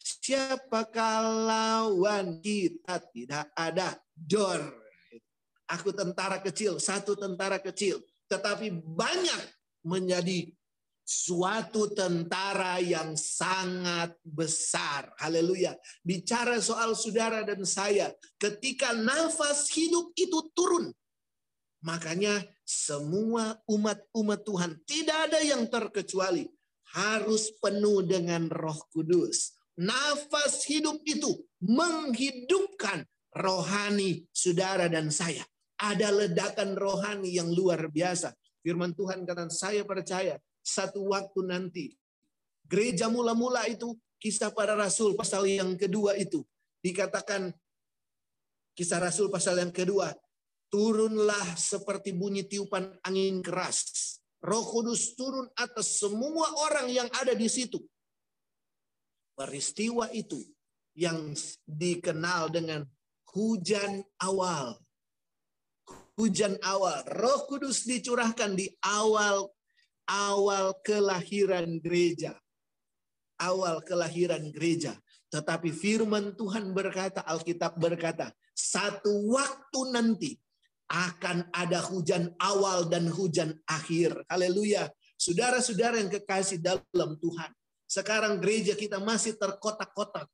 Siapakah 0.00 1.20
lawan 1.44 2.40
kita? 2.40 2.96
Tidak 3.12 3.52
ada. 3.52 4.00
Jor. 4.16 4.72
Aku 5.68 5.92
tentara 5.92 6.40
kecil, 6.40 6.80
satu 6.80 7.12
tentara 7.12 7.60
kecil. 7.60 8.00
Tetapi 8.30 8.72
banyak 8.72 9.42
menjadi 9.84 10.48
suatu 11.04 11.92
tentara 11.92 12.80
yang 12.80 13.14
sangat 13.20 14.16
besar. 14.24 15.12
Haleluya. 15.20 15.76
Bicara 16.00 16.56
soal 16.64 16.96
saudara 16.96 17.44
dan 17.44 17.62
saya, 17.68 18.16
ketika 18.40 18.96
nafas 18.96 19.68
hidup 19.70 20.10
itu 20.16 20.38
turun, 20.56 20.90
makanya 21.84 22.44
semua 22.66 23.60
umat-umat 23.68 24.40
Tuhan 24.42 24.72
tidak 24.88 25.18
ada 25.30 25.40
yang 25.42 25.68
terkecuali 25.68 26.48
harus 26.94 27.50
penuh 27.58 28.06
dengan 28.06 28.46
Roh 28.48 28.78
Kudus. 28.92 29.56
Nafas 29.76 30.64
hidup 30.64 31.04
itu 31.04 31.36
menghidupkan 31.60 33.04
rohani 33.36 34.24
saudara 34.32 34.88
dan 34.88 35.12
saya. 35.12 35.44
Ada 35.76 36.08
ledakan 36.08 36.72
rohani 36.72 37.36
yang 37.36 37.52
luar 37.52 37.92
biasa. 37.92 38.32
Firman 38.64 38.96
Tuhan 38.96 39.28
kata 39.28 39.52
saya 39.52 39.84
percaya 39.84 40.40
satu 40.64 41.12
waktu 41.12 41.40
nanti. 41.44 41.86
Gereja 42.64 43.12
mula-mula 43.12 43.68
itu 43.68 43.92
kisah 44.18 44.50
para 44.50 44.72
rasul 44.72 45.12
pasal 45.14 45.44
yang 45.44 45.76
kedua 45.76 46.16
itu. 46.16 46.40
Dikatakan 46.80 47.52
kisah 48.72 48.98
rasul 48.98 49.28
pasal 49.28 49.60
yang 49.60 49.70
kedua. 49.70 50.10
Turunlah 50.66 51.54
seperti 51.54 52.10
bunyi 52.10 52.42
tiupan 52.42 52.90
angin 53.06 53.38
keras. 53.40 54.18
Roh 54.42 54.66
Kudus 54.66 55.14
turun 55.16 55.46
atas 55.56 55.98
semua 56.02 56.46
orang 56.68 56.90
yang 56.90 57.08
ada 57.18 57.32
di 57.32 57.46
situ. 57.46 57.82
Peristiwa 59.36 60.10
itu 60.10 60.38
yang 60.96 61.34
dikenal 61.68 62.50
dengan 62.50 62.82
hujan 63.34 64.00
awal. 64.22 64.80
Hujan 66.16 66.56
awal. 66.64 67.04
Roh 67.14 67.44
Kudus 67.46 67.84
dicurahkan 67.84 68.56
di 68.56 68.72
awal 68.82 69.50
awal 70.08 70.78
kelahiran 70.80 71.78
gereja. 71.82 72.34
Awal 73.36 73.84
kelahiran 73.84 74.48
gereja. 74.48 74.96
Tetapi 75.28 75.68
firman 75.68 76.32
Tuhan 76.32 76.72
berkata, 76.72 77.20
Alkitab 77.26 77.76
berkata, 77.76 78.32
satu 78.56 79.28
waktu 79.28 79.80
nanti 79.92 80.30
akan 80.86 81.50
ada 81.50 81.82
hujan 81.82 82.30
awal 82.38 82.86
dan 82.86 83.10
hujan 83.10 83.58
akhir. 83.66 84.14
Haleluya. 84.30 84.86
Saudara-saudara 85.18 85.98
yang 85.98 86.12
kekasih 86.12 86.62
dalam 86.62 87.18
Tuhan. 87.18 87.50
Sekarang 87.86 88.38
gereja 88.38 88.74
kita 88.78 89.02
masih 89.02 89.34
terkotak-kotak. 89.38 90.26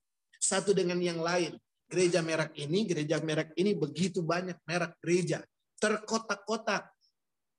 Satu 0.42 0.74
dengan 0.76 0.98
yang 0.98 1.22
lain. 1.22 1.56
Gereja 1.88 2.24
merek 2.24 2.56
ini, 2.56 2.88
gereja 2.88 3.20
merek 3.20 3.52
ini 3.56 3.76
begitu 3.76 4.24
banyak 4.24 4.56
merek 4.64 4.96
gereja. 5.04 5.44
Terkotak-kotak 5.76 6.88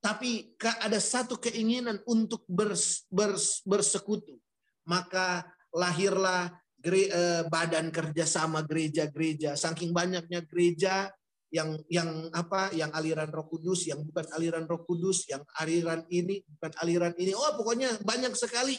tapi 0.04 0.52
ada 0.84 1.00
satu 1.00 1.40
keinginan 1.40 2.04
untuk 2.04 2.44
bers, 2.44 3.08
bers, 3.08 3.64
bersekutu. 3.64 4.36
Maka 4.84 5.48
lahirlah 5.72 6.52
gere, 6.76 7.08
eh, 7.08 7.44
badan 7.48 7.88
kerjasama 7.88 8.68
gereja-gereja. 8.68 9.56
Saking 9.56 9.96
banyaknya 9.96 10.44
gereja 10.44 11.08
yang 11.54 11.78
yang 11.86 12.34
apa 12.34 12.74
yang 12.74 12.90
aliran 12.98 13.30
Roh 13.30 13.46
Kudus, 13.46 13.86
yang 13.86 14.02
bukan 14.02 14.26
aliran 14.34 14.66
Roh 14.66 14.82
Kudus, 14.82 15.30
yang 15.30 15.46
aliran 15.62 16.02
ini 16.10 16.42
bukan 16.58 16.74
aliran 16.82 17.14
ini. 17.22 17.38
Oh, 17.38 17.54
pokoknya 17.54 18.02
banyak 18.02 18.34
sekali. 18.34 18.74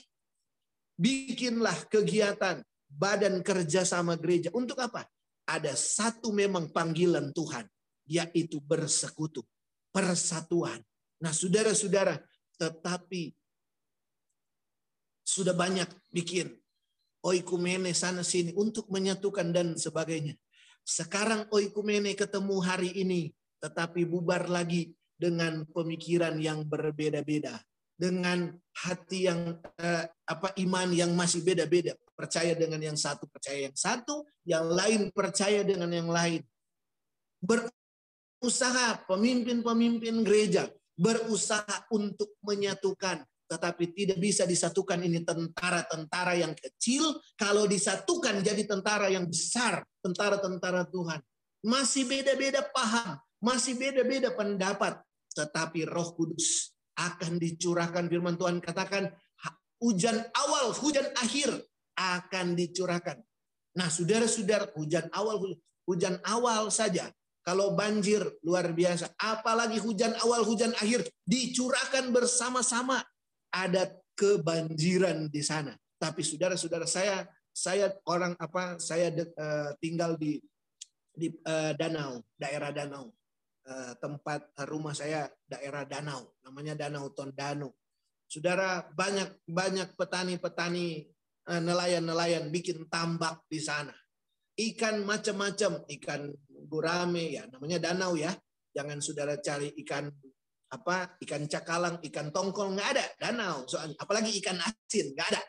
Bikinlah 0.98 1.86
kegiatan 1.86 2.66
badan 2.90 3.46
kerjasama 3.46 4.18
gereja. 4.18 4.50
Untuk 4.50 4.82
apa? 4.82 5.06
Ada 5.46 5.78
satu 5.78 6.34
memang 6.34 6.74
panggilan 6.74 7.30
Tuhan, 7.30 7.70
yaitu 8.10 8.58
bersekutu, 8.58 9.46
persatuan 9.94 10.82
Nah, 11.24 11.32
saudara-saudara, 11.32 12.20
tetapi 12.60 13.32
sudah 15.24 15.56
banyak 15.56 15.88
bikin 16.12 16.52
oikumene 17.24 17.96
sana 17.96 18.20
sini 18.20 18.52
untuk 18.52 18.92
menyatukan 18.92 19.48
dan 19.48 19.72
sebagainya. 19.72 20.36
Sekarang 20.84 21.48
oikumene 21.48 22.12
ketemu 22.12 22.56
hari 22.60 22.92
ini, 22.92 23.32
tetapi 23.64 24.04
bubar 24.04 24.52
lagi 24.52 24.92
dengan 25.16 25.64
pemikiran 25.64 26.36
yang 26.36 26.68
berbeda-beda, 26.68 27.56
dengan 27.96 28.52
hati 28.76 29.32
yang 29.32 29.56
eh, 29.80 30.04
apa 30.28 30.52
iman 30.60 30.92
yang 30.92 31.16
masih 31.16 31.40
beda-beda, 31.40 31.96
percaya 32.12 32.52
dengan 32.52 32.84
yang 32.84 33.00
satu 33.00 33.24
percaya 33.32 33.64
yang 33.64 33.76
satu, 33.76 34.28
yang 34.44 34.68
lain 34.68 35.08
percaya 35.08 35.64
dengan 35.64 35.88
yang 35.88 36.12
lain. 36.12 36.44
Berusaha 37.40 39.08
pemimpin-pemimpin 39.08 40.20
gereja 40.20 40.68
berusaha 40.94 41.88
untuk 41.90 42.38
menyatukan 42.44 43.26
tetapi 43.44 43.92
tidak 43.92 44.18
bisa 44.18 44.48
disatukan 44.48 45.00
ini 45.04 45.20
tentara-tentara 45.22 46.34
yang 46.38 46.56
kecil. 46.56 47.20
Kalau 47.36 47.68
disatukan 47.68 48.40
jadi 48.40 48.64
tentara 48.64 49.12
yang 49.12 49.28
besar 49.28 49.84
tentara-tentara 50.00 50.88
Tuhan. 50.88 51.20
Masih 51.64 52.04
beda-beda 52.04 52.60
paham 52.72 53.20
masih 53.44 53.76
beda-beda 53.76 54.32
pendapat. 54.32 54.96
Tetapi 55.36 55.84
Roh 55.84 56.16
Kudus 56.16 56.72
akan 56.96 57.36
dicurahkan. 57.36 58.08
Firman 58.08 58.40
Tuhan 58.40 58.64
katakan 58.64 59.12
hujan 59.84 60.24
awal 60.32 60.72
hujan 60.72 61.04
akhir 61.20 61.52
akan 62.00 62.56
dicurahkan. 62.56 63.20
Nah 63.76 63.92
saudara-saudara 63.92 64.72
hujan 64.72 65.12
awal 65.12 65.60
hujan 65.84 66.16
awal 66.24 66.72
saja. 66.72 67.12
Kalau 67.44 67.76
banjir 67.76 68.24
luar 68.40 68.72
biasa, 68.72 69.12
apalagi 69.20 69.76
hujan 69.76 70.16
awal, 70.24 70.48
hujan 70.48 70.72
akhir 70.80 71.04
dicurahkan 71.28 72.08
bersama-sama. 72.08 73.04
Ada 73.54 73.94
kebanjiran 74.18 75.30
di 75.30 75.42
sana. 75.46 75.70
Tapi 75.94 76.26
saudara-saudara 76.26 76.90
saya, 76.90 77.22
saya 77.54 77.94
orang 78.10 78.34
apa? 78.34 78.82
Saya 78.82 79.14
uh, 79.14 79.70
tinggal 79.78 80.18
di 80.18 80.42
di 81.14 81.30
uh, 81.30 81.70
danau, 81.78 82.18
daerah 82.34 82.74
danau. 82.74 83.14
Uh, 83.64 83.96
tempat 83.96 84.50
rumah 84.68 84.92
saya 84.92 85.30
daerah 85.48 85.86
danau, 85.88 86.34
namanya 86.44 86.76
Danau 86.76 87.08
Tondano. 87.14 87.80
Saudara 88.28 88.84
banyak 88.92 89.40
banyak 89.46 89.96
petani-petani 89.96 91.08
nelayan-nelayan 91.48 92.52
bikin 92.52 92.84
tambak 92.92 93.40
di 93.48 93.62
sana. 93.62 93.94
Ikan 94.58 95.06
macam-macam, 95.06 95.80
ikan 95.96 96.28
gurame 96.66 97.36
ya 97.36 97.44
namanya 97.52 97.78
danau 97.78 98.16
ya 98.16 98.32
jangan 98.74 98.98
saudara 98.98 99.38
cari 99.38 99.70
ikan 99.84 100.10
apa 100.74 101.14
ikan 101.22 101.46
cakalang 101.46 102.02
ikan 102.10 102.34
tongkol 102.34 102.74
nggak 102.74 102.88
ada. 102.98 103.06
Danau 103.22 103.62
soalnya 103.70 103.94
apalagi 104.02 104.34
ikan 104.42 104.58
asin 104.58 105.14
nggak 105.14 105.28
ada. 105.30 105.42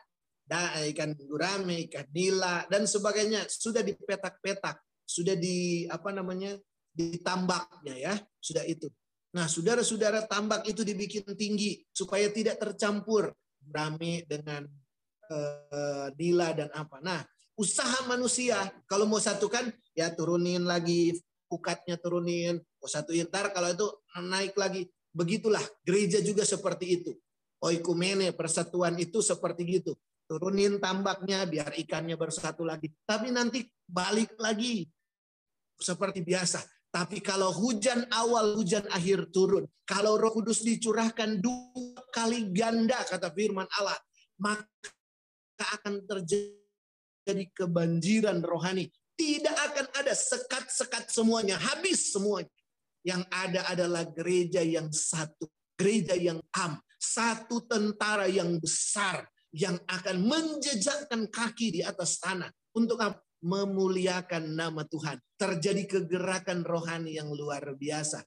Da, 0.46 0.78
ikan 0.94 1.18
gurame 1.18 1.90
ikan 1.90 2.06
nila 2.14 2.70
dan 2.70 2.86
sebagainya. 2.86 3.50
Sudah 3.50 3.82
dipetak-petak 3.82 4.78
sudah 5.06 5.38
di 5.38 5.86
apa 5.86 6.10
namanya 6.10 6.58
ditambaknya 6.94 7.96
ya 7.96 8.14
sudah 8.42 8.66
itu. 8.66 8.90
Nah 9.38 9.46
saudara-saudara 9.46 10.26
tambak 10.26 10.66
itu 10.66 10.82
dibikin 10.82 11.28
tinggi 11.38 11.86
supaya 11.94 12.32
tidak 12.34 12.58
tercampur 12.58 13.36
gurame 13.62 14.26
dengan 14.26 14.66
uh, 15.30 16.08
nila 16.18 16.56
dan 16.58 16.70
apa. 16.74 16.98
Nah 17.06 17.22
usaha 17.56 18.04
manusia 18.10 18.58
kalau 18.90 19.06
mau 19.06 19.22
satukan 19.22 19.70
ya 19.94 20.12
turunin 20.12 20.66
lagi 20.66 21.14
ukatnya 21.52 22.00
turunin. 22.02 22.60
Mau 22.82 22.90
satu 22.90 23.14
ntar 23.28 23.54
kalau 23.54 23.70
itu 23.72 23.88
naik 24.24 24.56
lagi 24.58 24.90
begitulah 25.16 25.64
gereja 25.88 26.20
juga 26.20 26.44
seperti 26.44 27.00
itu 27.00 27.12
oikumene 27.64 28.36
persatuan 28.36 29.00
itu 29.00 29.24
seperti 29.24 29.80
gitu 29.80 29.96
turunin 30.26 30.82
tambaknya 30.82 31.46
biar 31.46 31.74
ikannya 31.78 32.18
bersatu 32.18 32.66
lagi. 32.66 32.90
Tapi 33.06 33.30
nanti 33.30 33.64
balik 33.86 34.36
lagi 34.42 34.86
seperti 35.78 36.26
biasa. 36.26 36.66
Tapi 36.90 37.20
kalau 37.20 37.52
hujan 37.52 38.08
awal, 38.10 38.56
hujan 38.56 38.88
akhir 38.88 39.30
turun. 39.30 39.68
Kalau 39.84 40.16
roh 40.16 40.32
kudus 40.32 40.64
dicurahkan 40.64 41.44
dua 41.44 42.02
kali 42.10 42.50
ganda, 42.56 43.04
kata 43.04 43.30
firman 43.36 43.68
Allah. 43.76 44.00
Maka 44.40 45.68
akan 45.76 46.08
terjadi 46.08 47.44
kebanjiran 47.52 48.40
rohani. 48.40 48.88
Tidak 49.16 49.56
akan 49.72 49.86
ada 50.04 50.16
sekat-sekat 50.16 51.12
semuanya. 51.12 51.60
Habis 51.60 52.16
semuanya. 52.16 52.52
Yang 53.06 53.22
ada 53.30 53.62
adalah 53.70 54.04
gereja 54.10 54.66
yang 54.66 54.90
satu. 54.90 55.46
Gereja 55.78 56.18
yang 56.18 56.42
am. 56.58 56.82
Satu 56.98 57.62
tentara 57.70 58.26
yang 58.26 58.58
besar. 58.58 59.30
Yang 59.54 59.86
akan 59.86 60.18
menjejakkan 60.26 61.30
kaki 61.30 61.80
di 61.80 61.82
atas 61.86 62.18
tanah. 62.18 62.50
Untuk 62.74 62.98
memuliakan 63.46 64.58
nama 64.58 64.82
Tuhan. 64.90 65.22
Terjadi 65.38 65.86
kegerakan 65.86 66.66
rohani 66.66 67.14
yang 67.14 67.30
luar 67.30 67.78
biasa. 67.78 68.26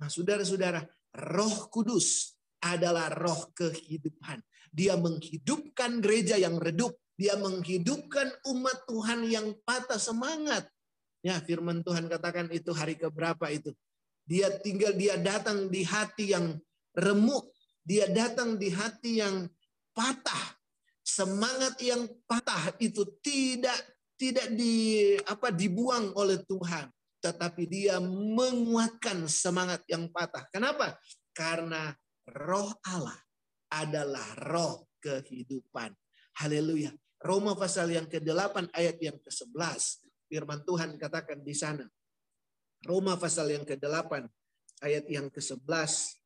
Nah, 0.00 0.08
saudara-saudara, 0.08 0.80
Roh 1.14 1.68
Kudus 1.70 2.34
adalah 2.64 3.12
roh 3.12 3.52
kehidupan. 3.52 4.40
Dia 4.72 4.96
menghidupkan 4.98 6.00
gereja 6.00 6.40
yang 6.40 6.58
redup. 6.58 6.96
Dia 7.14 7.38
menghidupkan 7.38 8.26
umat 8.50 8.90
Tuhan 8.90 9.30
yang 9.30 9.54
patah 9.62 10.00
semangat. 10.00 10.66
Ya, 11.22 11.38
firman 11.38 11.86
Tuhan 11.86 12.10
katakan 12.10 12.50
itu 12.50 12.74
hari 12.74 12.98
keberapa 12.98 13.46
itu. 13.54 13.70
Dia 14.24 14.48
tinggal, 14.60 14.96
dia 14.96 15.20
datang 15.20 15.68
di 15.68 15.84
hati 15.84 16.32
yang 16.32 16.56
remuk. 16.96 17.52
Dia 17.84 18.08
datang 18.08 18.56
di 18.56 18.72
hati 18.72 19.20
yang 19.20 19.44
patah. 19.92 20.56
Semangat 21.04 21.76
yang 21.84 22.08
patah 22.24 22.72
itu 22.80 23.04
tidak 23.20 23.76
tidak 24.16 24.48
di 24.56 25.12
apa 25.26 25.52
dibuang 25.52 26.16
oleh 26.16 26.40
Tuhan, 26.48 26.88
tetapi 27.20 27.68
dia 27.68 28.00
menguatkan 28.00 29.28
semangat 29.28 29.84
yang 29.90 30.08
patah. 30.08 30.48
Kenapa? 30.48 30.96
Karena 31.34 31.92
roh 32.30 32.72
Allah 32.88 33.20
adalah 33.68 34.24
roh 34.48 34.88
kehidupan. 35.02 35.92
Haleluya. 36.40 36.94
Roma 37.24 37.56
pasal 37.56 37.92
yang 37.92 38.08
ke-8 38.08 38.72
ayat 38.72 38.96
yang 39.00 39.16
ke-11. 39.20 40.04
Firman 40.28 40.60
Tuhan 40.64 40.96
katakan 41.00 41.40
di 41.40 41.56
sana. 41.56 41.84
Roma 42.84 43.16
pasal 43.16 43.56
yang 43.56 43.64
ke-8 43.64 44.28
ayat 44.84 45.04
yang 45.08 45.32
ke-11 45.32 46.20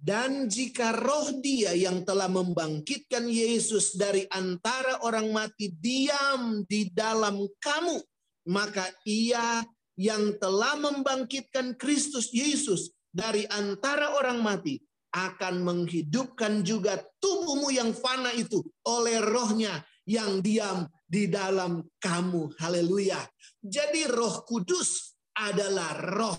Dan 0.00 0.48
jika 0.48 0.96
roh 0.96 1.28
dia 1.44 1.76
yang 1.76 2.08
telah 2.08 2.24
membangkitkan 2.24 3.28
Yesus 3.28 4.00
dari 4.00 4.24
antara 4.32 5.04
orang 5.04 5.28
mati 5.28 5.68
diam 5.76 6.64
di 6.64 6.88
dalam 6.88 7.44
kamu, 7.60 8.00
maka 8.48 8.88
ia 9.04 9.60
yang 10.00 10.40
telah 10.40 10.80
membangkitkan 10.80 11.76
Kristus 11.76 12.32
Yesus 12.32 12.96
dari 13.12 13.44
antara 13.52 14.16
orang 14.16 14.40
mati 14.40 14.80
akan 15.12 15.60
menghidupkan 15.60 16.64
juga 16.64 16.96
tubuhmu 17.20 17.68
yang 17.68 17.92
fana 17.92 18.32
itu 18.32 18.64
oleh 18.88 19.20
rohnya 19.20 19.84
yang 20.08 20.40
diam 20.40 20.88
di 21.10 21.26
dalam 21.26 21.82
kamu. 21.98 22.54
Haleluya. 22.62 23.18
Jadi 23.58 24.06
roh 24.06 24.46
kudus 24.46 25.18
adalah 25.34 25.98
roh 25.98 26.38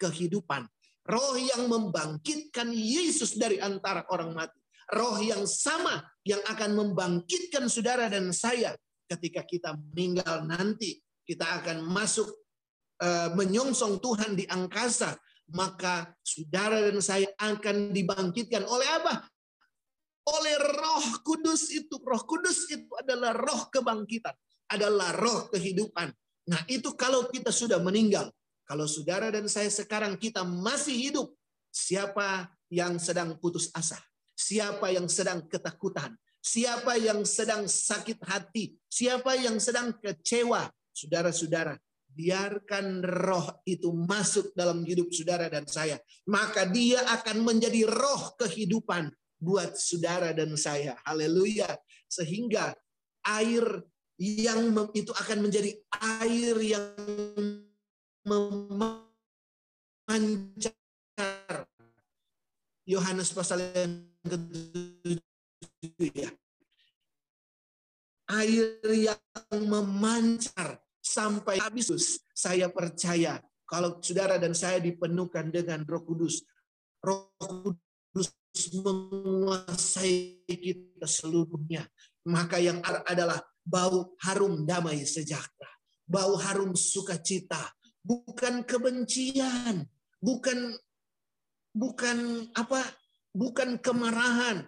kehidupan. 0.00 0.64
Roh 1.04 1.36
yang 1.36 1.68
membangkitkan 1.68 2.72
Yesus 2.72 3.36
dari 3.36 3.60
antara 3.60 4.08
orang 4.08 4.32
mati. 4.32 4.56
Roh 4.88 5.20
yang 5.20 5.44
sama 5.44 6.00
yang 6.24 6.40
akan 6.48 6.72
membangkitkan 6.72 7.68
saudara 7.68 8.08
dan 8.08 8.32
saya 8.32 8.72
ketika 9.04 9.44
kita 9.44 9.76
meninggal 9.76 10.48
nanti. 10.48 11.04
Kita 11.28 11.60
akan 11.60 11.84
masuk 11.84 12.24
uh, 13.04 13.36
menyongsong 13.36 14.00
Tuhan 14.00 14.32
di 14.32 14.48
angkasa. 14.48 15.12
Maka 15.52 16.12
saudara 16.24 16.80
dan 16.80 17.00
saya 17.04 17.28
akan 17.36 17.92
dibangkitkan 17.92 18.64
oleh 18.64 18.88
apa? 18.88 19.28
Oleh 20.28 20.56
roh 20.60 21.06
kudus 21.24 21.72
itu. 21.72 21.96
Roh 22.04 22.22
kudus 22.28 22.68
itu 22.68 22.88
adalah 23.00 23.32
roh 23.32 23.72
kebangkitan. 23.72 24.34
Adalah 24.68 25.16
roh 25.16 25.48
kehidupan. 25.48 26.12
Nah 26.48 26.60
itu 26.68 26.92
kalau 26.96 27.28
kita 27.32 27.48
sudah 27.48 27.80
meninggal. 27.80 28.28
Kalau 28.68 28.84
saudara 28.84 29.32
dan 29.32 29.48
saya 29.48 29.72
sekarang 29.72 30.20
kita 30.20 30.44
masih 30.44 30.92
hidup, 31.08 31.32
siapa 31.72 32.52
yang 32.68 33.00
sedang 33.00 33.40
putus 33.40 33.72
asa? 33.72 33.96
Siapa 34.36 34.92
yang 34.92 35.08
sedang 35.08 35.48
ketakutan? 35.48 36.12
Siapa 36.44 37.00
yang 37.00 37.24
sedang 37.24 37.64
sakit 37.64 38.20
hati? 38.28 38.76
Siapa 38.92 39.40
yang 39.40 39.56
sedang 39.56 39.96
kecewa? 39.96 40.68
Saudara-saudara, 40.92 41.80
biarkan 42.12 43.04
roh 43.04 43.62
itu 43.64 43.88
masuk 43.94 44.52
dalam 44.52 44.84
hidup 44.84 45.08
saudara 45.16 45.48
dan 45.48 45.64
saya. 45.64 45.96
Maka 46.28 46.68
dia 46.68 47.02
akan 47.18 47.46
menjadi 47.46 47.88
roh 47.88 48.36
kehidupan 48.36 49.08
buat 49.38 49.78
saudara 49.78 50.34
dan 50.34 50.54
saya. 50.58 50.98
Haleluya. 51.06 51.78
Sehingga 52.10 52.74
air 53.24 53.64
yang 54.18 54.74
itu 54.92 55.14
akan 55.14 55.46
menjadi 55.46 55.78
air 56.22 56.58
yang 56.58 56.90
memancar. 58.26 59.06
Yohanes 62.88 63.30
pasal 63.30 63.62
yang 63.62 64.02
ketujuh 64.26 65.20
ya. 66.12 66.30
Air 68.28 68.84
yang 68.92 69.22
memancar 69.64 70.82
sampai 70.98 71.62
habis. 71.62 72.20
Saya 72.34 72.68
percaya 72.68 73.40
kalau 73.68 74.00
saudara 74.00 74.40
dan 74.40 74.56
saya 74.56 74.80
dipenuhkan 74.80 75.52
dengan 75.52 75.84
roh 75.84 76.02
kudus. 76.02 76.42
Roh 77.04 77.32
kudus 77.38 78.32
menguasai 78.74 80.44
kita 80.46 81.06
seluruhnya. 81.06 81.86
Maka 82.28 82.60
yang 82.60 82.82
adalah 82.84 83.40
bau 83.64 84.14
harum 84.26 84.66
damai 84.68 85.06
sejahtera. 85.06 85.70
Bau 86.08 86.36
harum 86.40 86.72
sukacita 86.72 87.72
bukan 88.04 88.64
kebencian, 88.64 89.84
bukan 90.20 90.76
bukan 91.76 92.48
apa? 92.56 92.82
bukan 93.38 93.78
kemarahan, 93.78 94.66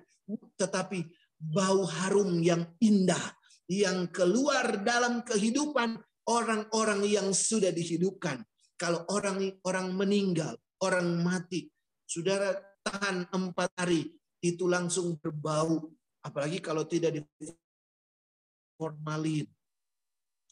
tetapi 0.55 1.11
bau 1.41 1.83
harum 1.83 2.39
yang 2.39 2.71
indah 2.79 3.35
yang 3.71 4.11
keluar 4.11 4.83
dalam 4.83 5.23
kehidupan 5.27 5.99
orang-orang 6.27 7.07
yang 7.07 7.29
sudah 7.31 7.71
dihidupkan. 7.71 8.43
Kalau 8.79 9.05
orang 9.13 9.59
orang 9.67 9.93
meninggal, 9.93 10.57
orang 10.83 11.21
mati, 11.21 11.69
saudara 12.07 12.55
tahan 12.91 13.31
empat 13.31 13.71
hari 13.79 14.11
itu 14.43 14.67
langsung 14.67 15.15
berbau, 15.23 15.87
apalagi 16.27 16.59
kalau 16.59 16.83
tidak 16.91 17.23
diformalin, 18.75 19.47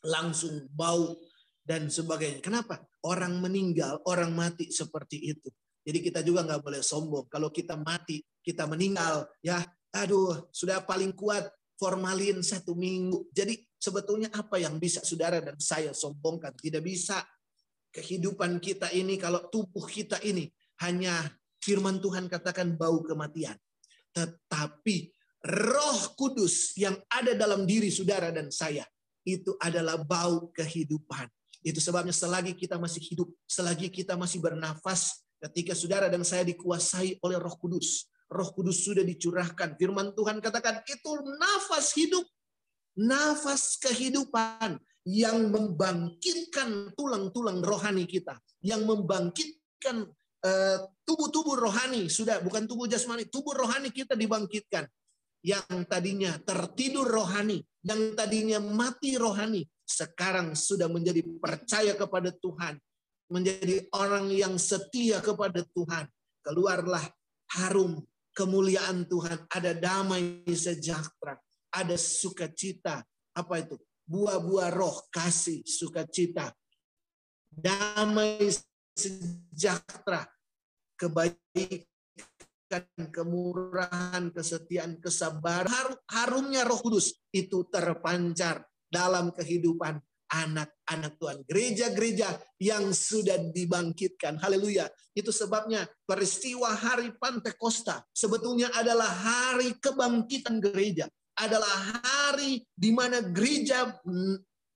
langsung 0.06 0.70
bau 0.70 1.18
dan 1.66 1.90
sebagainya. 1.90 2.38
Kenapa? 2.38 2.78
Orang 3.02 3.42
meninggal, 3.42 3.98
orang 4.06 4.30
mati 4.30 4.70
seperti 4.70 5.34
itu. 5.34 5.50
Jadi 5.82 5.98
kita 6.04 6.20
juga 6.22 6.44
nggak 6.44 6.62
boleh 6.62 6.82
sombong. 6.84 7.26
Kalau 7.32 7.50
kita 7.50 7.74
mati, 7.80 8.20
kita 8.44 8.68
meninggal, 8.68 9.24
ya, 9.40 9.64
aduh, 9.96 10.52
sudah 10.52 10.84
paling 10.84 11.16
kuat 11.16 11.48
formalin 11.80 12.44
satu 12.44 12.76
minggu. 12.76 13.32
Jadi 13.32 13.56
sebetulnya 13.80 14.28
apa 14.36 14.60
yang 14.60 14.76
bisa 14.76 15.00
saudara 15.00 15.40
dan 15.40 15.56
saya 15.56 15.96
sombongkan? 15.96 16.52
Tidak 16.60 16.84
bisa. 16.84 17.24
Kehidupan 17.88 18.60
kita 18.60 18.92
ini, 18.92 19.16
kalau 19.16 19.48
tubuh 19.48 19.88
kita 19.88 20.20
ini 20.20 20.44
hanya 20.84 21.24
firman 21.68 22.00
Tuhan 22.00 22.32
katakan 22.32 22.72
bau 22.80 23.04
kematian. 23.04 23.60
Tetapi 24.16 25.12
roh 25.44 26.00
kudus 26.16 26.72
yang 26.80 26.96
ada 27.12 27.36
dalam 27.36 27.68
diri 27.68 27.92
saudara 27.92 28.32
dan 28.32 28.48
saya, 28.48 28.88
itu 29.28 29.52
adalah 29.60 30.00
bau 30.00 30.48
kehidupan. 30.56 31.28
Itu 31.60 31.84
sebabnya 31.84 32.16
selagi 32.16 32.56
kita 32.56 32.80
masih 32.80 33.04
hidup, 33.04 33.28
selagi 33.44 33.92
kita 33.92 34.16
masih 34.16 34.40
bernafas, 34.40 35.28
ketika 35.44 35.76
saudara 35.76 36.08
dan 36.08 36.24
saya 36.24 36.48
dikuasai 36.48 37.20
oleh 37.20 37.36
Roh 37.36 37.54
Kudus, 37.60 38.08
Roh 38.32 38.50
Kudus 38.56 38.82
sudah 38.82 39.04
dicurahkan. 39.04 39.76
Firman 39.76 40.16
Tuhan 40.16 40.40
katakan 40.40 40.80
itu 40.88 41.12
nafas 41.36 41.92
hidup, 41.94 42.24
nafas 42.96 43.76
kehidupan 43.78 44.80
yang 45.06 45.48
membangkitkan 45.52 46.92
tulang-tulang 46.96 47.62
rohani 47.62 48.04
kita, 48.04 48.36
yang 48.64 48.84
membangkitkan 48.84 50.08
tubuh-tubuh 51.02 51.58
rohani, 51.58 52.06
sudah 52.06 52.38
bukan 52.42 52.64
tubuh 52.68 52.86
jasmani, 52.86 53.26
tubuh 53.26 53.54
rohani 53.56 53.90
kita 53.90 54.14
dibangkitkan. 54.14 54.86
Yang 55.38 55.86
tadinya 55.86 56.34
tertidur 56.42 57.06
rohani, 57.06 57.62
yang 57.86 58.18
tadinya 58.18 58.58
mati 58.58 59.14
rohani, 59.14 59.62
sekarang 59.86 60.58
sudah 60.58 60.90
menjadi 60.90 61.22
percaya 61.38 61.94
kepada 61.94 62.34
Tuhan, 62.34 62.74
menjadi 63.30 63.86
orang 63.94 64.34
yang 64.34 64.58
setia 64.58 65.22
kepada 65.22 65.62
Tuhan. 65.62 66.10
Keluarlah 66.42 67.06
harum 67.54 68.02
kemuliaan 68.38 69.06
Tuhan, 69.10 69.50
ada 69.50 69.74
damai 69.74 70.46
sejahtera, 70.46 71.34
ada 71.74 71.98
sukacita. 71.98 73.02
Apa 73.34 73.62
itu? 73.62 73.74
Buah-buah 74.06 74.70
roh, 74.72 75.06
kasih, 75.10 75.66
sukacita, 75.66 76.54
damai 77.50 78.50
sejahtera, 78.98 80.26
kebaikan, 80.98 81.86
kemurahan, 83.14 84.34
kesetiaan, 84.34 84.98
kesabaran, 84.98 85.94
harumnya 86.10 86.66
Roh 86.66 86.82
Kudus 86.82 87.22
itu 87.30 87.62
terpancar 87.70 88.66
dalam 88.90 89.30
kehidupan 89.30 90.02
anak-anak 90.28 91.16
Tuhan. 91.16 91.38
Gereja-gereja 91.48 92.36
yang 92.60 92.92
sudah 92.92 93.48
dibangkitkan. 93.48 94.36
Haleluya. 94.36 94.90
Itu 95.16 95.32
sebabnya 95.32 95.88
peristiwa 96.04 96.68
hari 96.76 97.16
Pantekosta 97.16 98.04
sebetulnya 98.12 98.68
adalah 98.76 99.08
hari 99.08 99.72
kebangkitan 99.80 100.60
gereja. 100.60 101.08
Adalah 101.38 101.94
hari 102.02 102.66
di 102.74 102.90
mana 102.90 103.22
gereja 103.22 103.94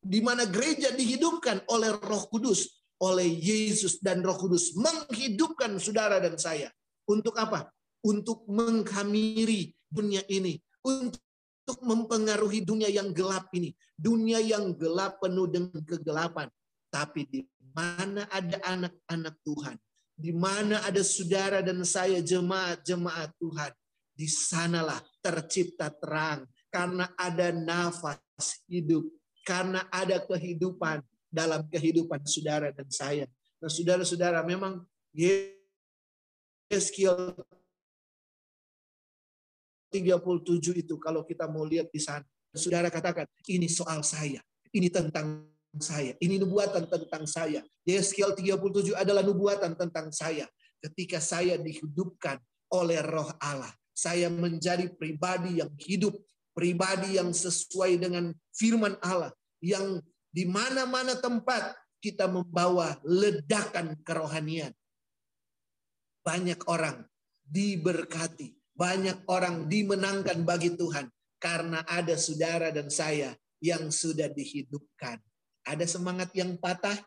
di 0.03 0.19
mana 0.19 0.47
gereja 0.51 0.91
dihidupkan 0.91 1.63
oleh 1.71 1.95
Roh 1.95 2.27
Kudus, 2.27 2.82
oleh 3.03 3.27
Yesus 3.27 3.99
dan 3.99 4.23
Roh 4.23 4.39
Kudus 4.39 4.79
menghidupkan 4.79 5.75
saudara 5.83 6.23
dan 6.23 6.39
saya. 6.39 6.71
Untuk 7.03 7.35
apa? 7.35 7.67
Untuk 8.07 8.47
menghamiri 8.47 9.75
dunia 9.91 10.23
ini, 10.31 10.63
untuk 10.87 11.83
mempengaruhi 11.83 12.63
dunia 12.63 12.87
yang 12.87 13.11
gelap 13.11 13.51
ini. 13.51 13.75
Dunia 13.99 14.39
yang 14.39 14.71
gelap 14.79 15.19
penuh 15.19 15.51
dengan 15.51 15.83
kegelapan. 15.83 16.47
Tapi 16.95 17.27
di 17.27 17.41
mana 17.75 18.23
ada 18.31 18.59
anak-anak 18.63 19.35
Tuhan, 19.43 19.77
di 20.15 20.31
mana 20.31 20.79
ada 20.87 21.03
saudara 21.03 21.59
dan 21.59 21.83
saya 21.83 22.23
jemaat-jemaat 22.23 23.35
Tuhan, 23.41 23.73
di 24.13 24.29
sanalah 24.29 25.01
tercipta 25.25 25.89
terang 25.89 26.45
karena 26.69 27.09
ada 27.17 27.49
nafas 27.51 28.21
hidup, 28.69 29.09
karena 29.43 29.89
ada 29.89 30.21
kehidupan 30.21 31.01
dalam 31.33 31.65
kehidupan 31.73 32.21
saudara 32.29 32.69
dan 32.71 32.87
saya. 32.93 33.25
Nah, 33.57 33.73
saudara-saudara, 33.73 34.45
memang 34.45 34.85
Yeskiel 36.69 37.33
37 39.93 40.85
itu 40.85 40.95
kalau 41.01 41.25
kita 41.25 41.49
mau 41.49 41.65
lihat 41.65 41.89
di 41.89 42.01
sana. 42.01 42.25
Saudara 42.53 42.93
katakan, 42.93 43.25
ini 43.49 43.65
soal 43.65 44.05
saya. 44.05 44.45
Ini 44.73 44.93
tentang 44.93 45.49
saya. 45.81 46.13
Ini 46.21 46.37
nubuatan 46.37 46.85
tentang 46.85 47.25
saya. 47.25 47.65
Yeskiel 47.89 48.37
37 48.37 48.93
adalah 48.93 49.25
nubuatan 49.25 49.73
tentang 49.73 50.13
saya. 50.13 50.45
Ketika 50.81 51.17
saya 51.17 51.57
dihidupkan 51.57 52.37
oleh 52.73 53.01
roh 53.01 53.33
Allah. 53.41 53.73
Saya 53.93 54.33
menjadi 54.33 54.89
pribadi 54.93 55.61
yang 55.61 55.73
hidup. 55.81 56.17
Pribadi 56.53 57.17
yang 57.17 57.33
sesuai 57.33 57.97
dengan 57.97 58.33
firman 58.53 59.01
Allah. 59.01 59.33
Yang 59.65 60.05
di 60.33 60.49
mana-mana 60.49 61.15
tempat 61.21 61.77
kita 62.01 62.27
membawa 62.27 62.97
ledakan 63.05 64.01
kerohanian. 64.03 64.73
Banyak 66.25 66.65
orang 66.67 67.05
diberkati 67.45 68.63
banyak 68.73 69.29
orang 69.29 69.69
dimenangkan 69.69 70.43
bagi 70.43 70.73
Tuhan 70.73 71.07
karena 71.37 71.85
ada 71.85 72.17
saudara 72.17 72.73
dan 72.73 72.89
saya 72.89 73.37
yang 73.61 73.93
sudah 73.93 74.33
dihidupkan. 74.33 75.21
Ada 75.63 75.87
semangat 75.87 76.35
yang 76.35 76.59
patah, 76.59 76.99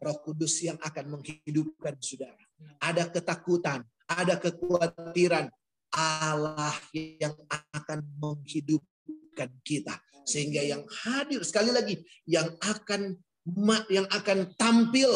Roh 0.00 0.18
Kudus 0.24 0.64
yang 0.64 0.80
akan 0.80 1.18
menghidupkan 1.18 2.00
saudara. 2.00 2.40
Ada 2.80 3.12
ketakutan, 3.12 3.84
ada 4.08 4.40
kekhawatiran, 4.40 5.52
Allah 5.92 6.76
yang 6.96 7.36
akan 7.76 8.08
menghidupkan 8.16 9.52
kita. 9.60 10.00
Sehingga 10.28 10.60
yang 10.60 10.84
hadir 10.84 11.40
sekali 11.40 11.72
lagi 11.72 11.96
yang 12.28 12.52
akan 12.60 13.16
yang 13.88 14.04
akan 14.12 14.52
tampil 14.60 15.08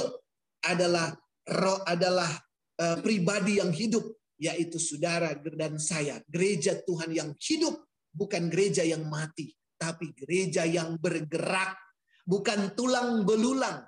adalah 0.64 1.12
roh 1.44 1.84
adalah 1.84 2.32
uh, 2.80 2.96
pribadi 3.04 3.60
yang 3.60 3.68
hidup 3.68 4.08
yaitu 4.42 4.82
saudara 4.82 5.38
dan 5.38 5.78
saya, 5.78 6.18
gereja 6.26 6.74
Tuhan 6.82 7.14
yang 7.14 7.30
hidup, 7.38 7.78
bukan 8.10 8.50
gereja 8.50 8.82
yang 8.82 9.06
mati, 9.06 9.54
tapi 9.78 10.10
gereja 10.18 10.66
yang 10.66 10.98
bergerak, 10.98 11.78
bukan 12.26 12.74
tulang 12.74 13.22
belulang. 13.22 13.86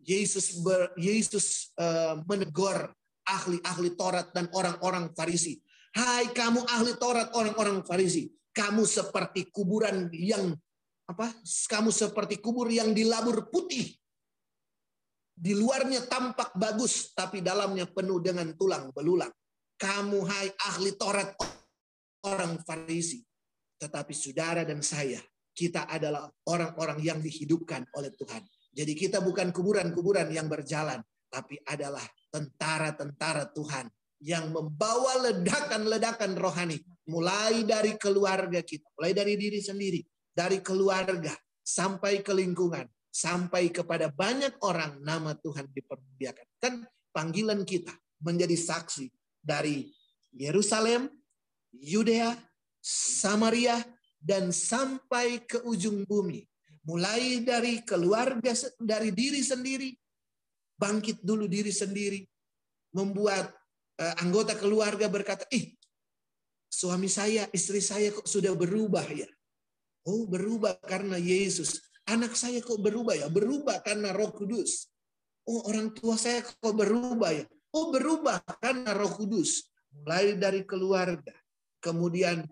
Yesus 0.00 0.64
ber, 0.64 0.96
Yesus 0.96 1.76
uh, 1.76 2.24
menegur 2.24 2.88
ahli-ahli 3.28 3.92
Taurat 3.98 4.32
dan 4.32 4.48
orang-orang 4.54 5.12
Farisi. 5.12 5.60
Hai 5.92 6.32
kamu 6.32 6.64
ahli 6.72 6.96
Taurat, 6.96 7.34
orang-orang 7.36 7.84
Farisi, 7.84 8.32
kamu 8.56 8.88
seperti 8.88 9.52
kuburan 9.52 10.08
yang 10.16 10.56
apa? 11.04 11.28
Kamu 11.44 11.92
seperti 11.92 12.40
kubur 12.40 12.72
yang 12.72 12.96
dilabur 12.96 13.52
putih. 13.52 13.84
Di 15.36 15.52
luarnya 15.52 16.08
tampak 16.08 16.56
bagus, 16.56 17.12
tapi 17.12 17.44
dalamnya 17.44 17.84
penuh 17.84 18.16
dengan 18.24 18.48
tulang 18.56 18.88
belulang. 18.96 19.28
Kamu 19.76 20.24
hai 20.24 20.48
ahli 20.72 20.96
Taurat 20.96 21.36
orang 22.24 22.56
Farisi. 22.64 23.20
Tetapi 23.76 24.16
saudara 24.16 24.64
dan 24.64 24.80
saya, 24.80 25.20
kita 25.52 25.84
adalah 25.84 26.24
orang-orang 26.48 27.04
yang 27.04 27.20
dihidupkan 27.20 27.84
oleh 27.92 28.08
Tuhan. 28.16 28.40
Jadi 28.72 28.92
kita 28.96 29.20
bukan 29.20 29.52
kuburan-kuburan 29.52 30.32
yang 30.32 30.48
berjalan, 30.48 31.04
tapi 31.28 31.60
adalah 31.68 32.04
tentara-tentara 32.32 33.52
Tuhan 33.52 33.92
yang 34.24 34.48
membawa 34.48 35.28
ledakan-ledakan 35.28 36.40
rohani 36.40 36.80
mulai 37.06 37.62
dari 37.62 37.94
keluarga 37.96 38.60
kita, 38.60 38.86
mulai 38.98 39.14
dari 39.14 39.38
diri 39.38 39.62
sendiri, 39.62 40.00
dari 40.34 40.58
keluarga 40.60 41.32
sampai 41.62 42.20
ke 42.22 42.34
lingkungan, 42.34 42.86
sampai 43.10 43.70
kepada 43.70 44.10
banyak 44.10 44.58
orang 44.62 45.00
nama 45.02 45.34
Tuhan 45.38 45.70
dipermuliakan. 45.70 46.46
Kan 46.58 46.74
panggilan 47.14 47.62
kita 47.62 47.94
menjadi 48.20 48.54
saksi 48.58 49.06
dari 49.40 49.88
Yerusalem, 50.34 51.08
Yudea, 51.72 52.34
Samaria, 52.82 53.80
dan 54.20 54.50
sampai 54.50 55.46
ke 55.46 55.62
ujung 55.64 56.04
bumi. 56.04 56.44
Mulai 56.86 57.42
dari 57.42 57.82
keluarga, 57.82 58.54
dari 58.78 59.10
diri 59.10 59.42
sendiri, 59.42 59.90
bangkit 60.78 61.22
dulu 61.22 61.50
diri 61.50 61.74
sendiri, 61.74 62.22
membuat 62.94 63.50
uh, 63.98 64.14
anggota 64.22 64.54
keluarga 64.54 65.10
berkata, 65.10 65.42
ih 65.50 65.74
suami 66.70 67.08
saya, 67.10 67.48
istri 67.54 67.80
saya 67.80 68.12
kok 68.12 68.28
sudah 68.28 68.52
berubah 68.52 69.06
ya. 69.10 69.26
Oh 70.06 70.24
berubah 70.30 70.78
karena 70.86 71.18
Yesus. 71.18 71.82
Anak 72.06 72.38
saya 72.38 72.62
kok 72.62 72.78
berubah 72.78 73.18
ya? 73.18 73.26
Berubah 73.26 73.82
karena 73.82 74.14
roh 74.14 74.30
kudus. 74.30 74.86
Oh 75.46 75.66
orang 75.66 75.90
tua 75.90 76.14
saya 76.14 76.46
kok 76.46 76.62
berubah 76.62 77.34
ya? 77.34 77.44
Oh 77.74 77.90
berubah 77.90 78.38
karena 78.62 78.94
roh 78.94 79.10
kudus. 79.10 79.66
Mulai 79.90 80.38
dari 80.38 80.62
keluarga. 80.62 81.34
Kemudian 81.82 82.46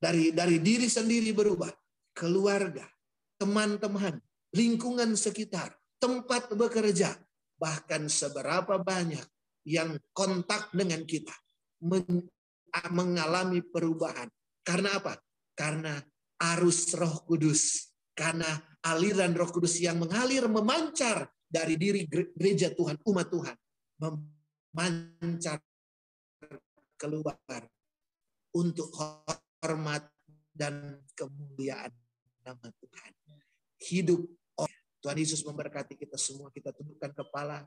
dari 0.00 0.32
dari 0.32 0.56
diri 0.64 0.88
sendiri 0.88 1.36
berubah. 1.36 1.68
Keluarga, 2.16 2.88
teman-teman, 3.36 4.16
lingkungan 4.56 5.12
sekitar, 5.20 5.76
tempat 6.00 6.48
bekerja. 6.56 7.12
Bahkan 7.60 8.08
seberapa 8.08 8.80
banyak 8.80 9.35
yang 9.66 9.98
kontak 10.14 10.70
dengan 10.70 11.02
kita. 11.02 11.34
mengalami 12.94 13.60
perubahan. 13.66 14.30
Karena 14.62 14.96
apa? 15.02 15.18
Karena 15.58 15.98
arus 16.54 16.94
roh 16.94 17.26
kudus. 17.26 17.90
Karena 18.16 18.46
aliran 18.86 19.34
roh 19.36 19.50
kudus 19.50 19.76
yang 19.82 19.98
mengalir 20.00 20.46
memancar 20.48 21.28
dari 21.46 21.76
diri 21.76 22.06
gereja 22.08 22.72
Tuhan, 22.72 22.96
umat 23.04 23.28
Tuhan, 23.28 23.56
memancar 24.00 25.60
keluar 26.96 27.36
untuk 28.56 28.88
hormat 28.96 30.08
dan 30.56 31.04
kemuliaan 31.12 31.92
nama 32.40 32.66
Tuhan. 32.80 33.12
Hidup 33.76 34.24
Tuhan 35.06 35.22
Yesus 35.22 35.46
memberkati 35.46 35.94
kita 35.94 36.18
semua. 36.18 36.50
Kita 36.50 36.74
tundukkan 36.74 37.14
kepala, 37.14 37.62